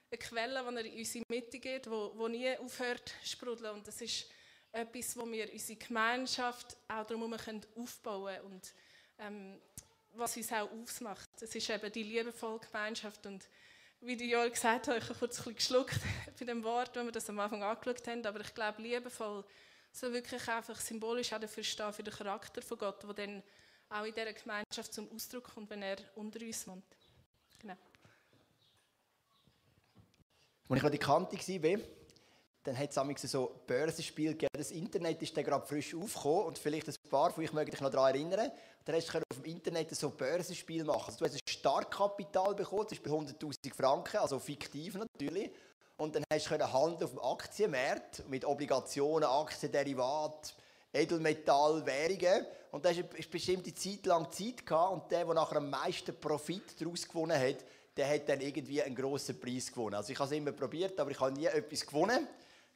eine 0.09 0.17
Quelle, 0.17 0.63
die 0.69 0.75
er 0.77 0.85
in 0.85 0.99
unsere 0.99 1.25
Mitte 1.27 1.59
geht, 1.59 1.89
wo, 1.89 2.13
wo 2.15 2.27
nie 2.29 2.57
aufhört 2.57 3.09
zu 3.23 3.29
sprudeln. 3.29 3.75
Und 3.75 3.87
das 3.87 3.99
ist 3.99 4.27
etwas, 4.71 5.17
wo 5.17 5.29
wir 5.29 5.51
unsere 5.51 5.77
Gemeinschaft 5.77 6.77
auch 6.87 7.05
darum 7.05 7.33
aufbauen 7.33 8.35
können 8.35 8.45
und 8.45 8.73
ähm, 9.17 9.61
was 10.13 10.37
uns 10.37 10.51
auch 10.53 10.71
ausmacht. 10.71 11.29
Das 11.39 11.53
ist 11.53 11.69
eben 11.69 11.91
die 11.91 12.03
liebevolle 12.03 12.59
Gemeinschaft 12.59 13.25
und 13.25 13.47
wie 14.01 14.15
die 14.15 14.29
Joel 14.29 14.49
gesagt 14.49 14.87
hat, 14.87 14.97
ich 14.97 15.09
habe 15.09 15.19
kurz 15.19 15.39
ein 15.39 15.53
bisschen 15.53 15.55
geschluckt 15.55 15.99
bei 16.39 16.45
dem 16.45 16.63
Wort, 16.63 16.95
wenn 16.95 17.05
wir 17.05 17.11
das 17.11 17.29
am 17.29 17.39
Anfang 17.39 17.63
angeschaut 17.63 18.07
haben, 18.07 18.25
aber 18.25 18.41
ich 18.41 18.53
glaube, 18.53 18.81
liebevoll 18.81 19.43
soll 19.91 20.13
wirklich 20.13 20.47
einfach 20.47 20.79
symbolisch 20.79 21.33
auch 21.33 21.39
dafür 21.39 21.63
stehen, 21.63 21.93
für 21.93 22.03
den 22.03 22.13
Charakter 22.13 22.61
von 22.61 22.77
Gott, 22.77 23.03
der 23.03 23.13
dann 23.13 23.43
auch 23.89 24.05
in 24.05 24.13
dieser 24.13 24.33
Gemeinschaft 24.33 24.93
zum 24.93 25.11
Ausdruck 25.11 25.53
kommt, 25.53 25.69
wenn 25.69 25.81
er 25.81 25.97
unter 26.15 26.39
uns 26.39 26.67
wohnt. 26.67 26.83
Genau. 27.59 27.75
Als 30.69 30.77
ich 30.77 30.83
noch 30.83 30.91
die 30.91 30.97
Kante 30.99 31.37
war, 31.37 31.79
dann 32.69 32.77
hat 32.77 32.95
es 32.95 33.31
so 33.31 33.51
Börsenspiel 33.65 34.33
gegeben. 34.33 34.51
Das 34.55 34.69
Internet 34.69 35.21
ist 35.23 35.35
dann 35.35 35.43
gerade 35.43 35.65
frisch 35.65 35.95
aufgekommen 35.95 36.45
und 36.45 36.57
vielleicht 36.59 36.87
ein 36.87 36.93
paar 37.09 37.31
von 37.31 37.43
euch 37.43 37.51
mögen 37.51 37.71
dich 37.71 37.81
noch 37.81 37.89
daran 37.89 38.13
erinnern. 38.13 38.51
Dann 38.85 38.95
hast 38.95 39.11
du 39.11 39.17
auf 39.17 39.41
dem 39.41 39.45
Internet 39.45 39.95
so 39.95 40.11
Börsenspiel 40.11 40.83
machen. 40.83 41.05
Also 41.07 41.19
du 41.19 41.25
hast 41.25 41.33
ein 41.33 41.39
Startkapital 41.47 42.53
bekommen, 42.53 42.87
zum 42.87 42.97
Beispiel 42.97 43.11
100'000 43.11 43.73
Franken, 43.73 44.17
also 44.17 44.37
fiktiv 44.37 44.95
natürlich. 44.95 45.49
Und 45.97 46.15
dann 46.15 46.23
hast 46.31 46.49
du 46.49 46.73
handeln 46.73 47.03
auf 47.03 47.09
dem 47.09 47.19
Aktienmarkt 47.19 48.29
mit 48.29 48.45
Obligationen, 48.45 49.27
Aktienderivaten, 49.27 50.51
Edelmetall, 50.93 51.85
Währungen. 51.85 52.45
Und 52.71 52.85
da 52.85 52.89
hast 52.89 52.99
du 52.99 53.29
bestimmte 53.31 53.73
Zeit 53.73 54.05
lang 54.05 54.31
Zeit 54.31 54.63
gehabt 54.63 54.93
und 54.93 55.11
der, 55.11 55.25
der 55.25 55.33
nachher 55.33 55.57
am 55.57 55.71
meisten 55.71 56.15
Profit 56.19 56.79
daraus 56.79 57.07
gewonnen 57.07 57.39
hat, 57.39 57.65
der 57.97 58.07
hat 58.07 58.29
dann 58.29 58.41
irgendwie 58.41 58.81
einen 58.83 58.95
grossen 58.95 59.39
Preis 59.39 59.71
gewonnen. 59.71 59.95
Also 59.95 60.13
ich 60.13 60.19
habe 60.19 60.29
es 60.29 60.37
immer 60.37 60.51
probiert, 60.51 60.99
aber 60.99 61.09
ich 61.09 61.19
habe 61.19 61.31
nie 61.31 61.47
etwas 61.47 61.85
gewonnen. 61.85 62.27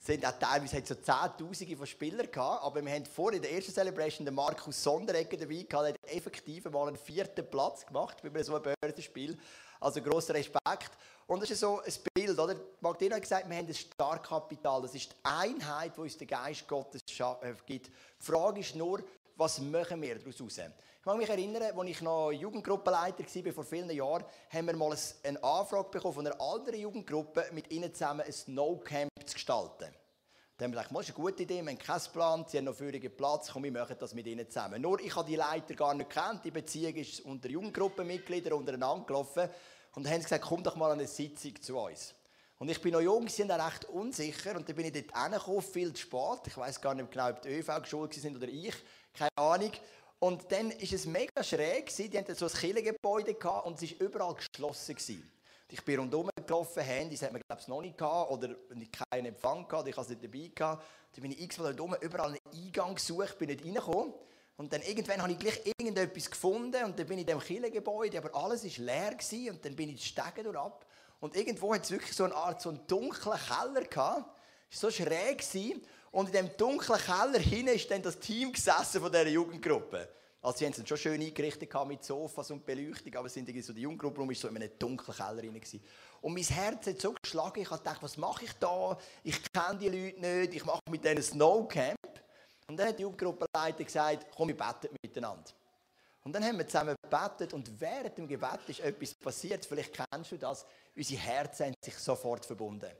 Sind 0.05 0.25
auch 0.25 0.38
teilweise 0.38 0.83
so 0.86 0.95
Zehntausende 0.95 1.77
von 1.77 1.88
Spielern 1.88 2.29
gehabt, 2.29 2.62
aber 2.62 2.83
wir 2.83 2.91
haben 2.91 3.05
vor 3.05 3.31
in 3.31 3.41
der 3.41 3.53
ersten 3.53 3.72
Celebration 3.72 4.25
den 4.25 4.36
Markus 4.36 4.83
Sonderegger 4.83 5.38
dabei 5.38 5.63
gehabt, 5.63 5.88
hat 5.88 5.95
effektiv 6.13 6.65
mal 6.65 6.89
einen 6.89 6.98
vierten 6.98 7.50
Platz 7.50 7.86
gemacht 7.86 8.17
bei 8.22 8.43
so 8.43 8.53
einem 8.53 8.75
Börsenspiel. 8.81 9.38
Also 9.79 10.01
grosser 10.01 10.33
Respekt. 10.33 10.91
Und 11.25 11.41
das 11.41 11.51
ist 11.51 11.62
so 11.62 11.79
ein 11.79 11.93
Bild, 12.13 12.38
oder? 12.38 12.57
Magdalena 12.81 13.15
hat 13.15 13.22
gesagt, 13.22 13.50
wir 13.50 13.55
haben 13.55 13.65
ein 13.65 13.74
Starkkapital. 13.74 14.81
Das 14.81 14.93
ist 14.93 15.10
die 15.10 15.15
Einheit, 15.24 15.95
die 15.95 16.01
uns 16.01 16.17
der 16.17 16.27
Geist 16.27 16.67
Gottes 16.67 17.01
äh, 17.41 17.53
gibt. 17.65 17.88
Die 17.88 17.91
Frage 18.19 18.60
ist 18.60 18.75
nur, 18.75 19.01
was 19.38 19.62
machen 19.62 20.01
wir 20.01 20.19
daraus 20.19 20.38
heraus? 20.38 20.60
Ich 21.03 21.05
mag 21.05 21.17
mich 21.17 21.29
erinnern, 21.29 21.63
als 21.63 21.89
ich 21.89 22.01
noch 22.01 22.31
Jugendgruppenleiter 22.31 23.25
war, 23.25 23.51
vor 23.51 23.65
vielen 23.65 23.89
Jahren, 23.89 24.24
haben 24.50 24.67
wir 24.67 24.74
mal 24.77 24.98
eine 25.24 25.43
Anfrage 25.43 25.89
bekommen 25.89 26.13
von 26.13 26.25
einer 26.25 26.39
anderen 26.39 26.79
Jugendgruppe, 26.79 27.45
mit 27.51 27.69
ihnen 27.74 27.93
zusammen 27.93 28.22
ein 28.22 28.31
Snowcamp 28.31 29.12
zu 29.25 29.33
gestalten. 29.33 29.93
Dann 30.55 30.67
haben 30.67 30.72
wir 30.72 30.81
gedacht, 30.81 30.95
das 30.95 31.10
ist 31.10 31.15
eine 31.17 31.25
gute 31.25 31.43
Idee, 31.43 31.62
wir 31.62 31.72
haben 31.72 31.77
keinen 31.77 32.13
Plan, 32.13 32.45
sie 32.48 32.57
haben 32.57 32.63
noch 32.63 32.75
völligen 32.75 33.13
Platz, 33.17 33.50
komm, 33.51 33.65
wir 33.65 33.74
machen 33.74 33.98
das 34.00 34.13
mit 34.13 34.27
ihnen 34.27 34.50
zusammen. 34.50 34.81
Nur, 34.81 35.01
ich 35.01 35.13
habe 35.13 35.27
die 35.27 35.36
Leiter 35.36 35.74
gar 35.74 35.93
nicht 35.93 36.10
kennt, 36.10 36.45
die 36.45 36.51
Beziehung 36.51 36.95
ist 36.95 37.19
unter 37.19 37.50
Jugendgruppenmitgliedern 37.50 38.53
untereinander 38.53 39.05
gelaufen 39.05 39.50
und 39.95 40.05
dann 40.05 40.13
haben 40.13 40.22
sie 40.22 40.27
gesagt, 40.27 40.45
komm 40.45 40.63
doch 40.63 40.77
mal 40.77 40.91
an 40.91 41.00
eine 41.00 41.07
Sitzung 41.10 41.62
zu 41.62 41.77
uns. 41.79 42.15
Und 42.60 42.69
ich 42.69 42.81
bin 42.81 42.93
noch 42.93 43.01
jung, 43.01 43.27
sie 43.27 43.36
sind 43.36 43.50
dann 43.50 43.60
recht 43.60 43.83
unsicher 43.89 44.55
und 44.55 44.69
dann 44.69 44.75
bin 44.77 44.86
ich 44.86 44.93
dort 44.93 45.22
hingekommen, 45.22 45.62
viel 45.63 45.91
zu 45.91 46.03
spät. 46.03 46.48
Ich 46.48 46.55
weiß 46.55 46.79
gar 46.79 46.93
nicht 46.93 47.12
genau, 47.12 47.27
ob 47.27 47.41
die 47.41 47.50
ÖV 47.50 47.81
geschult 47.81 48.13
sind 48.13 48.38
oder 48.38 48.48
ich, 48.48 48.74
keine 49.13 49.31
Ahnung. 49.36 49.72
Und 50.24 50.50
dann 50.53 50.70
war 50.70 50.77
es 50.80 51.06
mega 51.06 51.44
schräg. 51.44 51.94
Die 51.98 52.18
hatten 52.18 52.34
so 52.34 52.46
ein 52.46 52.53
Kirchengebäude 52.53 53.36
und 53.65 53.82
es 53.82 54.00
war 54.00 54.08
überall 54.08 54.36
geschlossen. 54.36 54.96
Ich 55.70 55.84
bin 55.84 56.00
rundherum 56.00 56.30
gelaufen, 56.46 56.82
Handys 56.82 57.24
hat 57.24 57.34
man 57.34 57.42
glaube 57.46 57.62
ich 57.62 57.68
noch 57.68 57.82
nicht 57.82 57.98
gehabt 57.98 58.32
oder 58.32 58.56
keinen 59.12 59.25
Empfang 59.25 59.68
gehabt, 59.68 59.89
ich 59.89 59.98
hatte 59.98 60.13
es 60.13 60.22
nicht 60.22 60.24
dabei 60.24 60.51
gehabt. 60.56 60.86
Dann 61.13 61.24
bin 61.24 61.32
ich 61.32 61.42
x-mal 61.42 61.68
rundherum 61.68 61.96
überall 62.00 62.30
einen 62.30 62.39
Eingang 62.53 62.96
gesucht, 62.96 63.38
bin 63.38 63.50
nicht 63.50 63.65
reingekommen. 63.65 64.13
Und 64.56 64.72
dann 64.72 64.82
irgendwann 64.84 65.22
habe 65.22 65.34
ich 65.34 65.39
gleich 65.39 65.60
irgendetwas 65.65 66.32
gefunden 66.32 66.86
und 66.86 66.98
dann 66.98 67.06
bin 67.06 67.18
ich 67.18 67.24
in 67.24 67.25
diesem 67.25 67.42
Kirchengebäude, 67.42 68.18
aber 68.20 68.34
alles 68.34 68.63
war 68.63 68.86
leer 68.86 69.15
gewesen, 69.15 69.50
und 69.50 69.65
dann 69.65 69.75
bin 69.75 69.89
ich 69.89 70.00
die 70.00 70.08
Stege 70.08 70.58
ab. 70.58 70.86
Und 71.20 71.36
irgendwo 71.36 71.74
hat 71.74 71.84
es 71.84 71.92
wirklich 71.92 72.15
so 72.15 72.24
eine 72.24 72.36
Art, 72.36 72.62
so 72.62 72.70
einen 72.70 72.88
dunklen 72.88 73.38
Keller 73.38 73.84
gehabt. 73.84 74.39
Es 74.72 74.82
war 74.82 74.89
so 74.89 75.03
schräg 75.03 75.39
gewesen. 75.39 75.86
Und 76.13 76.27
in 76.27 76.32
diesem 76.32 76.58
dunklen 76.58 77.00
Keller 77.00 77.39
hinein 77.39 77.74
ist 77.75 77.89
dann 77.89 78.03
das 78.03 78.20
Team 78.20 78.53
gesessen 78.53 79.01
von 79.01 79.12
dieser 79.12 79.29
Jugendgruppe. 79.29 80.08
Also 80.43 80.60
sie 80.60 80.65
haben 80.67 80.74
es 80.79 80.88
schon 80.88 80.98
schön 80.98 81.20
eingerichtet 81.20 81.74
mit 81.88 82.03
Sofas 82.03 82.51
und 82.51 82.63
Beleuchtung, 82.63 83.15
aber 83.15 83.29
sind 83.29 83.50
so 83.63 83.74
die 83.74 83.82
Jugendgruppe 83.82 84.22
rum, 84.22 84.29
ist 84.29 84.41
so 84.41 84.48
in 84.48 84.55
einem 84.55 84.70
dunklen 84.77 85.17
Keller 85.17 85.41
rein 85.41 85.60
Und 86.22 86.34
mein 86.36 86.43
Herz 86.43 86.86
hat 86.86 87.01
so 87.01 87.15
geschlagen, 87.20 87.62
ich 87.62 87.70
gedacht, 87.70 88.03
was 88.03 88.17
mache 88.17 88.46
ich 88.46 88.53
da? 88.60 88.96
Ich 89.24 89.41
kenne 89.51 89.79
die 89.79 89.89
Leute 89.89 90.20
nicht, 90.20 90.53
ich 90.53 90.63
mache 90.65 90.82
mit 90.88 91.03
denen 91.03 91.24
Snowcamp. 91.24 91.98
Und 92.67 92.77
dann 92.77 92.89
hat 92.89 93.00
die 93.00 93.01
Jugendgruppenleiter 93.01 93.84
gesagt, 93.84 94.27
komm, 94.36 94.50
wir 94.50 94.58
beten 94.58 94.96
miteinander. 95.03 95.50
Und 96.24 96.34
dann 96.34 96.43
haben 96.43 96.60
wir 96.60 96.67
zusammen 96.67 96.96
gebetet 97.01 97.53
und 97.53 97.82
während 97.82 98.15
dem 98.20 98.27
Gebet 98.27 98.60
ist 98.67 98.82
etwas 98.82 99.15
passiert, 99.15 99.65
vielleicht 99.65 99.93
kennst 99.93 100.32
du 100.32 100.38
das, 100.38 100.63
unsere 100.96 101.22
Herzen 101.22 101.65
haben 101.65 101.75
sich 101.84 101.98
sofort 101.98 102.46
verbunden. 102.46 102.91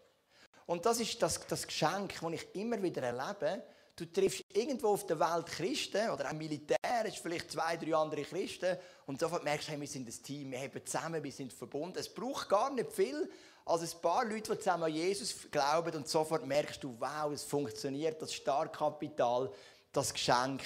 Und 0.66 0.86
das 0.86 1.00
ist 1.00 1.22
das, 1.22 1.46
das 1.48 1.68
Geschenk, 1.68 2.14
das 2.22 2.32
ich 2.32 2.56
immer 2.56 2.82
wieder 2.82 3.04
erlebe. 3.04 3.64
Du 3.96 4.06
triffst 4.06 4.44
irgendwo 4.54 4.90
auf 4.90 5.06
der 5.06 5.20
Welt 5.20 5.46
Christen 5.46 6.10
oder 6.10 6.28
auch 6.28 6.34
Militär, 6.34 7.06
ist 7.06 7.20
vielleicht 7.20 7.52
zwei, 7.52 7.78
drei 7.78 7.96
andere 7.96 8.24
Christen 8.24 8.76
und 9.06 9.20
sofort 9.20 9.44
merkst 9.44 9.68
du, 9.68 9.72
hey, 9.74 9.80
wir 9.80 9.88
sind 9.88 10.08
ein 10.08 10.24
Team, 10.24 10.52
wir 10.52 10.60
haben 10.60 10.84
zusammen, 10.84 11.24
wir 11.24 11.32
sind 11.32 11.54
verbunden. 11.54 12.00
Es 12.00 12.12
braucht 12.12 12.50
gar 12.50 12.72
nicht 12.72 12.92
viel, 12.92 13.30
als 13.66 13.82
ein 13.94 14.02
paar 14.02 14.26
Leute, 14.26 14.54
die 14.54 14.58
zusammen 14.58 14.84
an 14.84 14.94
Jesus 14.94 15.36
glauben 15.52 15.96
und 15.96 16.08
sofort 16.08 16.46
merkst 16.46 16.84
du, 16.84 16.96
wow, 17.00 17.32
es 17.32 17.44
funktioniert, 17.44 18.20
das 18.20 18.34
Startkapital, 18.34 19.52
das 19.92 20.12
Geschenk 20.12 20.64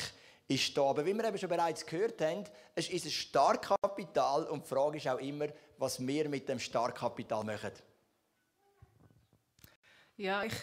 ist 0.47 0.77
da. 0.77 0.83
Aber 0.83 1.05
wie 1.05 1.13
wir 1.13 1.25
eben 1.25 1.37
schon 1.37 1.49
bereits 1.49 1.85
gehört 1.85 2.21
haben, 2.21 2.45
es 2.75 2.89
ist 2.89 3.05
ein 3.05 3.11
Startkapital 3.11 4.45
und 4.45 4.63
die 4.63 4.69
Frage 4.69 4.97
ist 4.97 5.07
auch 5.07 5.19
immer, 5.19 5.47
was 5.77 5.99
wir 5.99 6.29
mit 6.29 6.47
dem 6.47 6.59
Startkapital 6.59 7.43
machen. 7.43 7.71
Ja, 10.17 10.43
ich, 10.43 10.53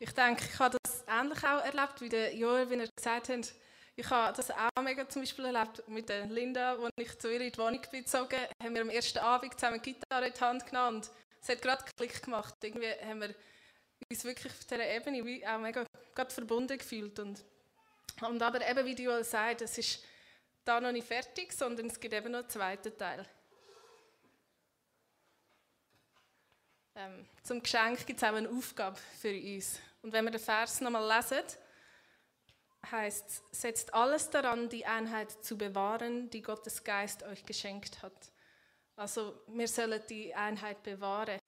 ich 0.00 0.12
denke, 0.12 0.44
ich 0.44 0.58
habe 0.58 0.76
das 0.82 1.04
ähnlich 1.06 1.38
auch 1.44 1.64
erlebt, 1.64 2.00
wie 2.00 2.08
der 2.08 2.34
Joel, 2.34 2.68
wie 2.68 2.74
er 2.74 2.88
gesagt 2.88 3.28
hat. 3.28 3.54
Ich 3.94 4.10
habe 4.10 4.36
das 4.36 4.50
auch 4.50 4.82
mega 4.82 5.08
zum 5.08 5.22
Beispiel 5.22 5.44
erlebt 5.44 5.88
mit 5.88 6.08
der 6.08 6.26
Linda, 6.26 6.74
als 6.74 6.92
ich 6.96 7.16
zu 7.16 7.32
ihr 7.32 7.40
in 7.40 7.52
die 7.52 7.58
Wohnung 7.58 7.80
bezogen 7.90 8.36
haben 8.60 8.74
wir 8.74 8.82
am 8.82 8.90
ersten 8.90 9.18
Abend 9.20 9.54
zusammen 9.54 9.80
Gitarre 9.80 10.26
in 10.26 10.32
die 10.34 10.40
Hand 10.40 10.66
genommen 10.66 10.96
und 10.96 11.10
es 11.40 11.48
hat 11.48 11.62
gerade 11.62 11.84
Klick 11.96 12.20
gemacht. 12.20 12.54
Irgendwie 12.60 12.90
haben 12.90 13.20
wir 13.20 13.34
uns 14.10 14.24
wirklich 14.24 14.52
auf 14.52 14.64
dieser 14.64 14.84
Ebene 14.84 15.48
auch 15.48 15.58
mega 15.60 15.84
gerade 16.14 16.34
verbunden 16.34 16.76
gefühlt. 16.76 17.18
Und, 17.20 17.44
und 18.22 18.42
aber 18.42 18.68
eben, 18.68 18.84
wie 18.84 19.00
Joel 19.00 19.22
sagt, 19.22 19.62
es 19.62 19.78
ist 19.78 20.04
da 20.64 20.80
noch 20.80 20.90
nicht 20.90 21.06
fertig, 21.06 21.52
sondern 21.52 21.86
es 21.86 22.00
gibt 22.00 22.12
eben 22.12 22.32
noch 22.32 22.40
einen 22.40 22.50
zweiten 22.50 22.98
Teil. 22.98 23.24
Ähm, 26.98 27.26
zum 27.42 27.62
Geschenk 27.62 28.06
gibt 28.06 28.22
es 28.22 28.26
auch 28.26 28.34
eine 28.34 28.48
Aufgabe 28.48 28.96
für 29.20 29.28
uns. 29.28 29.78
Und 30.00 30.14
wenn 30.14 30.24
wir 30.24 30.30
den 30.30 30.40
Vers 30.40 30.80
nochmal 30.80 31.06
lesen, 31.06 31.44
heißt 32.90 33.28
es, 33.28 33.60
setzt 33.60 33.92
alles 33.92 34.30
daran, 34.30 34.70
die 34.70 34.86
Einheit 34.86 35.30
zu 35.44 35.58
bewahren, 35.58 36.30
die 36.30 36.40
Gottes 36.40 36.82
Geist 36.82 37.22
euch 37.22 37.44
geschenkt 37.44 38.02
hat. 38.02 38.32
Also 38.96 39.42
wir 39.48 39.68
sollen 39.68 40.00
die 40.08 40.34
Einheit 40.34 40.82
bewahren. 40.82 41.38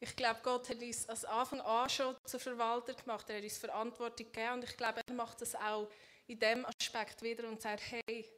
Ich 0.00 0.16
glaube, 0.16 0.40
Gott 0.42 0.68
hat 0.68 0.82
uns 0.82 1.08
als 1.08 1.24
Anfang 1.24 1.60
an 1.60 1.88
schon 1.88 2.16
zu 2.24 2.40
Verwalter 2.40 2.94
gemacht. 2.94 3.30
Er 3.30 3.36
hat 3.36 3.44
uns 3.44 3.58
Verantwortung 3.58 4.26
gegeben 4.26 4.54
und 4.54 4.64
ich 4.64 4.76
glaube, 4.76 5.02
er 5.06 5.14
macht 5.14 5.40
das 5.40 5.54
auch 5.54 5.88
in 6.26 6.40
dem 6.40 6.66
Aspekt 6.66 7.22
wieder 7.22 7.46
und 7.46 7.62
sagt, 7.62 7.82
hey, 7.92 8.28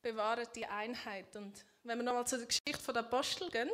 bewahrt 0.00 0.54
die 0.54 0.66
Einheit. 0.66 1.34
Und 1.34 1.64
wenn 1.82 1.98
wir 1.98 2.04
nochmal 2.04 2.26
zu 2.26 2.36
der 2.36 2.46
Geschichte 2.46 2.92
der 2.92 3.02
Apostel 3.02 3.50
gehen, 3.50 3.70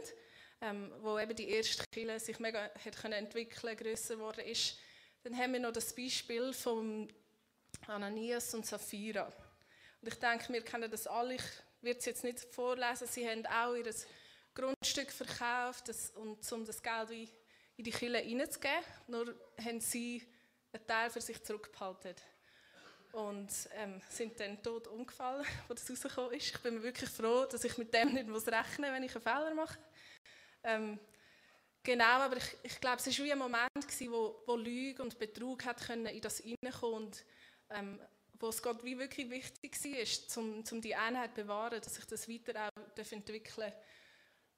ähm, 0.61 0.93
wo 1.01 1.19
eben 1.19 1.35
die 1.35 1.49
erste 1.49 1.85
Kirche 1.91 2.21
sich 2.21 2.39
mega 2.39 2.71
hat 2.85 2.97
können 2.97 3.15
entwickeln, 3.15 3.77
größer 3.77 4.17
geworden 4.17 4.45
ist, 4.47 4.79
dann 5.23 5.37
haben 5.37 5.53
wir 5.55 5.61
noch 5.61 5.73
das 5.73 5.95
Beispiel 5.95 6.53
von 6.53 7.13
Ananias 7.87 8.55
und 8.55 8.67
Sapphira. 8.67 9.33
Und 10.01 10.09
ich 10.09 10.15
denke, 10.15 10.53
wir 10.53 10.63
kennen 10.63 10.91
das 10.91 11.07
alle. 11.07 11.35
Ich 11.35 11.43
werde 11.81 11.99
es 11.99 12.05
jetzt 12.05 12.25
nicht 12.25 12.41
vorlesen. 12.41 13.07
Sie 13.07 13.29
haben 13.29 13.47
auch 13.47 13.75
ihr 13.75 13.91
Grundstück 14.55 15.11
verkauft, 15.11 15.89
das, 15.89 16.11
und, 16.11 16.53
um 16.53 16.65
das 16.65 16.83
Geld 16.83 17.11
in 17.77 17.85
die 17.85 17.91
Kirche 17.91 18.15
reinzugeben. 18.15 18.85
Nur 19.09 19.35
haben 19.63 19.81
sie 19.81 20.23
einen 20.73 20.87
Teil 20.87 21.11
für 21.11 21.21
sich 21.21 21.43
zurückgehalten. 21.43 22.15
Und 23.13 23.49
ähm, 23.77 24.01
sind 24.09 24.39
dann 24.41 24.61
tot 24.63 24.89
umgefallen, 24.89 25.47
als 25.69 25.85
das 25.85 26.05
rausgekommen 26.05 26.33
ist. 26.33 26.55
Ich 26.55 26.61
bin 26.61 26.83
wirklich 26.83 27.11
froh, 27.11 27.47
dass 27.47 27.65
ich 27.65 27.79
mit 27.79 27.95
dem 27.95 28.13
nicht 28.13 28.27
muss 28.27 28.47
rechnen 28.47 28.91
muss, 28.91 28.97
wenn 28.97 29.03
ich 29.05 29.15
einen 29.15 29.23
Fehler 29.23 29.55
mache. 29.55 29.79
Ähm, 30.65 30.99
genau, 31.83 32.05
aber 32.05 32.39
ich, 32.39 32.57
ich 32.63 32.81
glaube, 32.81 32.97
es 32.97 33.07
war 33.07 33.27
wie 33.27 33.33
ein 33.33 33.39
Moment, 33.39 33.71
gewesen, 33.75 34.13
wo, 34.13 34.43
wo 34.47 34.57
Lüge 34.57 35.03
und 35.03 35.19
Betrug 35.19 35.65
hat 35.65 35.87
können 35.87 36.07
in 36.07 36.21
das 36.21 36.39
hineinkommen 36.39 37.05
und 37.05 37.25
ähm, 37.71 38.01
wo 38.41 38.49
es 38.49 38.63
Gott 38.63 38.83
wie 38.83 38.99
wirklich 38.99 39.31
wichtig 39.31 39.85
war, 39.85 40.43
um, 40.43 40.65
um 40.71 40.81
die 40.81 40.95
Einheit 40.95 41.35
zu 41.35 41.43
bewahren, 41.43 41.81
dass 41.81 41.95
sich 41.95 42.07
das 42.07 42.29
weiter 42.29 42.69
auch 42.69 43.13
entwickeln 43.13 43.71
darf. 43.71 43.75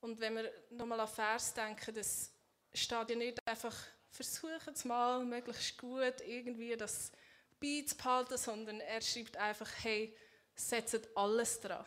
Und 0.00 0.20
wenn 0.20 0.36
wir 0.36 0.52
nochmal 0.70 1.00
an 1.00 1.08
Vers 1.08 1.52
denken, 1.52 1.94
das 1.94 2.32
steht 2.72 3.10
ja 3.10 3.16
nicht 3.16 3.38
einfach, 3.46 3.76
versuchen 4.10 4.72
es 4.72 4.84
mal 4.84 5.24
möglichst 5.24 5.78
gut 5.78 6.20
irgendwie 6.24 6.76
das 6.76 7.12
beizubehalten, 7.60 8.38
sondern 8.38 8.80
er 8.80 9.00
schreibt 9.00 9.36
einfach, 9.36 9.70
hey, 9.82 10.16
setzt 10.54 11.08
alles 11.16 11.60
dran 11.60 11.84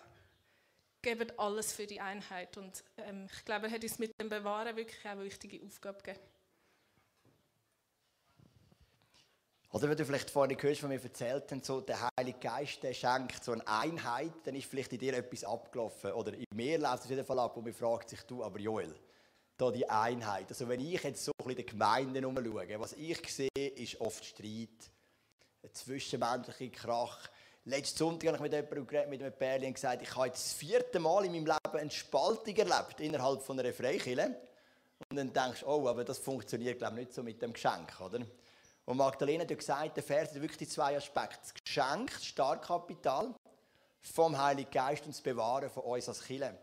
geben 1.02 1.32
alles 1.38 1.74
für 1.74 1.88
die 1.88 2.02
Einheit. 2.02 2.58
Und 2.58 2.84
ähm, 2.98 3.28
ich 3.32 3.46
glaube, 3.46 3.68
er 3.68 3.74
hat 3.74 3.84
uns 3.84 4.00
mit 4.00 4.20
dem 4.20 4.30
Bewahren 4.30 4.76
wirklich 4.76 5.06
auch 5.06 5.12
eine 5.12 5.24
wichtige 5.24 5.66
Aufgabe 5.66 6.02
gegeben. 6.02 6.20
Oder 9.72 9.88
wenn 9.88 9.98
du 9.98 10.06
vielleicht 10.06 10.32
vorhin 10.32 10.58
gehört, 10.58 10.80
von 10.80 10.90
mir 10.90 11.02
erzählt 11.02 11.52
hast, 11.52 11.66
so 11.66 11.82
der 11.82 12.10
Heilige 12.18 12.40
Geist 12.40 12.82
der 12.82 12.94
schenkt 12.94 13.44
so 13.44 13.52
eine 13.52 13.68
Einheit, 13.68 14.34
dann 14.44 14.56
ist 14.56 14.68
vielleicht 14.68 14.92
in 14.94 15.00
dir 15.00 15.14
etwas 15.14 15.44
abgelaufen. 15.44 16.12
Oder 16.14 16.34
in 16.34 16.46
mir 16.54 16.80
läuft 16.80 17.00
es 17.00 17.04
auf 17.04 17.10
jeden 17.12 17.26
Fall 17.26 17.38
ab, 17.38 17.56
wo 17.56 17.62
man 17.62 17.74
fragt 17.74 18.10
sich, 18.10 18.22
du, 18.24 18.44
aber 18.44 18.60
Joel, 18.60 18.96
da 19.58 19.70
die 19.70 19.88
Einheit. 19.88 20.50
Also 20.50 20.68
wenn 20.68 20.80
ich 20.80 21.04
jetzt 21.04 21.24
so 21.24 21.32
ein 21.32 21.46
bisschen 21.46 21.52
in 21.52 21.56
der 21.58 21.66
Gemeinde 21.66 22.28
umschaue, 22.28 22.80
was 22.80 22.94
ich 22.94 23.32
sehe, 23.32 23.50
ist 23.56 24.02
oft 24.02 24.26
Streit, 24.26 24.90
ein 25.62 25.74
zwischenmenschlicher 25.74 26.76
Krach, 26.76 27.30
Letzten 27.70 28.00
Sonntag 28.00 28.30
habe 28.30 28.38
ich 28.38 28.42
mit 28.42 28.52
jemandem 28.52 29.10
mit 29.12 29.22
einem 29.22 29.32
Pärchen 29.32 29.74
gesagt, 29.76 30.02
ich 30.02 30.16
habe 30.16 30.26
jetzt 30.26 30.44
das 30.44 30.54
vierte 30.54 30.98
Mal 30.98 31.26
in 31.26 31.34
meinem 31.34 31.46
Leben 31.46 31.80
eine 31.80 31.92
Spaltung 31.92 32.56
erlebt 32.56 33.00
innerhalb 33.00 33.44
von 33.44 33.60
einer 33.60 33.72
Freikirche. 33.72 34.36
Und 35.08 35.16
dann 35.16 35.32
denkst 35.32 35.60
du, 35.60 35.68
oh, 35.68 35.88
aber 35.88 36.04
das 36.04 36.18
funktioniert 36.18 36.80
glaube 36.80 36.96
ich 36.96 37.06
nicht 37.06 37.14
so 37.14 37.22
mit 37.22 37.40
dem 37.44 37.54
Geschenk, 37.54 38.02
oder? 38.02 38.22
Und 38.86 38.98
Magdalena 38.98 39.44
hat 39.44 39.56
gesagt, 39.56 39.98
der 39.98 40.04
Vers 40.04 40.30
hat 40.30 40.42
wirklich 40.42 40.58
die 40.58 40.68
zwei 40.68 40.98
Aspekte. 40.98 41.38
Das 41.44 41.54
Geschenk, 41.54 42.12
das 42.12 42.26
Startkapital 42.26 43.36
vom 44.02 44.36
Heiligen 44.36 44.72
Geist 44.72 45.06
und 45.06 45.14
das 45.14 45.22
Bewahren 45.22 45.70
von 45.70 45.84
uns 45.84 46.10
als 46.10 46.24
Kirche. 46.24 46.58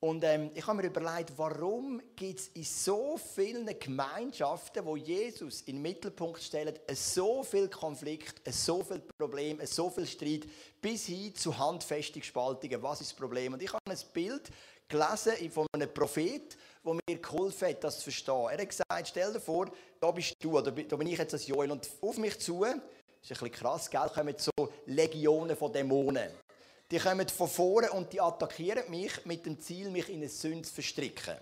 Und 0.00 0.24
ähm, 0.24 0.50
ich 0.54 0.66
habe 0.66 0.82
mir 0.82 0.88
überlegt, 0.88 1.32
warum 1.36 2.02
gibt 2.14 2.40
es 2.40 2.48
in 2.48 2.64
so 2.64 3.16
vielen 3.16 3.66
Gemeinschaften, 3.78 4.84
wo 4.84 4.94
Jesus 4.96 5.62
in 5.62 5.76
den 5.76 5.82
Mittelpunkt 5.82 6.42
stellt, 6.42 6.80
so 6.94 7.42
viel 7.42 7.68
Konflikt, 7.68 8.42
so 8.52 8.84
viel 8.84 9.02
Problem, 9.18 9.58
so 9.64 9.88
viel 9.88 10.06
Streit, 10.06 10.46
bis 10.82 11.06
hin 11.06 11.34
zu 11.34 11.56
handfesten 11.56 12.22
Spaltungen. 12.22 12.82
Was 12.82 13.00
ist 13.00 13.12
das 13.12 13.16
Problem? 13.16 13.54
Und 13.54 13.62
ich 13.62 13.72
habe 13.72 13.80
ein 13.88 13.98
Bild 14.12 14.50
gelesen 14.86 15.50
von 15.50 15.66
einem 15.72 15.92
Prophet, 15.92 16.58
wo 16.82 16.92
mir 16.92 17.16
geholfen 17.16 17.68
hat, 17.68 17.82
das 17.82 17.96
zu 17.96 18.04
verstehen. 18.04 18.48
Er 18.50 18.58
hat 18.58 18.68
gesagt, 18.68 19.08
stell 19.08 19.32
dir 19.32 19.40
vor, 19.40 19.70
da 19.98 20.10
bist 20.10 20.34
du, 20.40 20.60
da 20.60 20.70
bin 20.70 21.08
ich 21.08 21.18
jetzt 21.18 21.32
als 21.32 21.46
Joel, 21.46 21.70
und 21.70 21.88
auf 22.02 22.18
mich 22.18 22.38
zu, 22.38 22.60
das 22.60 22.74
ist 22.74 22.82
ein 22.82 23.28
bisschen 23.28 23.50
krass, 23.50 23.90
gell, 23.90 24.10
kommen 24.14 24.34
so 24.38 24.52
Legionen 24.84 25.56
von 25.56 25.72
Dämonen. 25.72 26.45
Die 26.90 26.98
kommen 26.98 27.28
von 27.28 27.48
vorne 27.48 27.90
und 27.90 28.12
die 28.12 28.20
attackieren 28.20 28.88
mich 28.90 29.24
mit 29.24 29.44
dem 29.44 29.58
Ziel, 29.58 29.90
mich 29.90 30.08
in 30.08 30.16
eine 30.16 30.28
Sünde 30.28 30.62
zu 30.62 30.74
verstricken. 30.74 31.36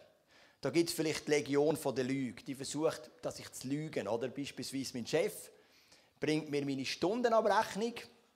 Da 0.61 0.71
gibt 0.71 0.89
es 0.89 0.97
vielleicht 0.97 1.27
die 1.27 1.33
Legion 1.33 1.77
der 1.95 2.05
Lüge, 2.05 2.43
die 2.43 2.55
versucht, 2.55 3.11
dass 3.21 3.39
ich 3.39 3.53
zu 3.53 3.69
lügen. 3.69 4.09
Oder 4.09 4.29
beispielsweise 4.29 4.93
mein 4.95 5.07
Chef 5.07 5.51
bringt 6.19 6.51
mir 6.51 6.65
meine 6.65 6.87
Stundenabrechnung 6.87 7.93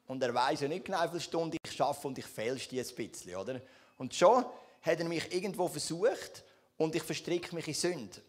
und 0.09 0.23
er 0.23 0.35
weiß 0.35 0.61
ja 0.61 0.69
nicht 0.69 0.85
genau, 0.85 1.03
wie 1.05 1.09
viele 1.09 1.21
Stunden 1.21 1.57
ich 1.65 1.73
schaffe 1.73 2.07
und 2.07 2.19
ich 2.19 2.27
fälsche 2.27 2.69
die 2.69 2.81
ein 2.81 2.95
bisschen. 2.95 3.37
Oder? 3.37 3.63
Und 3.97 4.15
schon 4.15 4.45
hat 4.83 5.01
er 5.01 5.09
mich 5.09 5.33
irgendwo 5.33 5.67
versucht 5.69 6.45
und 6.77 6.95
ich 6.95 7.03
verstricke 7.03 7.55
mich 7.55 7.69
in 7.69 7.75
Sünde. 7.75 8.21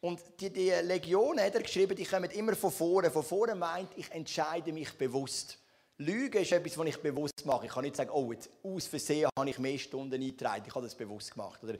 Und 0.00 0.20
die, 0.40 0.48
die 0.48 0.70
Legion 0.70 1.38
hat 1.38 1.54
er 1.54 1.62
geschrieben, 1.62 1.94
die 1.94 2.06
kommen 2.06 2.30
immer 2.30 2.56
von 2.56 2.72
vorne. 2.72 3.10
Von 3.10 3.22
vorne 3.22 3.54
meint, 3.54 3.90
ich 3.96 4.10
entscheide 4.10 4.72
mich 4.72 4.90
bewusst. 4.92 5.58
Lügen 6.04 6.42
ist 6.42 6.52
etwas, 6.52 6.76
was 6.76 6.86
ich 6.86 6.98
bewusst 6.98 7.44
mache. 7.44 7.66
Ich 7.66 7.72
kann 7.72 7.84
nicht 7.84 7.96
sagen, 7.96 8.10
oh, 8.10 8.32
jetzt 8.32 8.50
aus 8.62 8.86
Versehen 8.86 9.28
habe 9.38 9.48
ich 9.48 9.58
mehr 9.58 9.78
Stunden 9.78 10.14
eingetragen. 10.14 10.64
Ich 10.66 10.74
habe 10.74 10.84
das 10.84 10.94
bewusst 10.94 11.32
gemacht. 11.32 11.62
Oder 11.62 11.74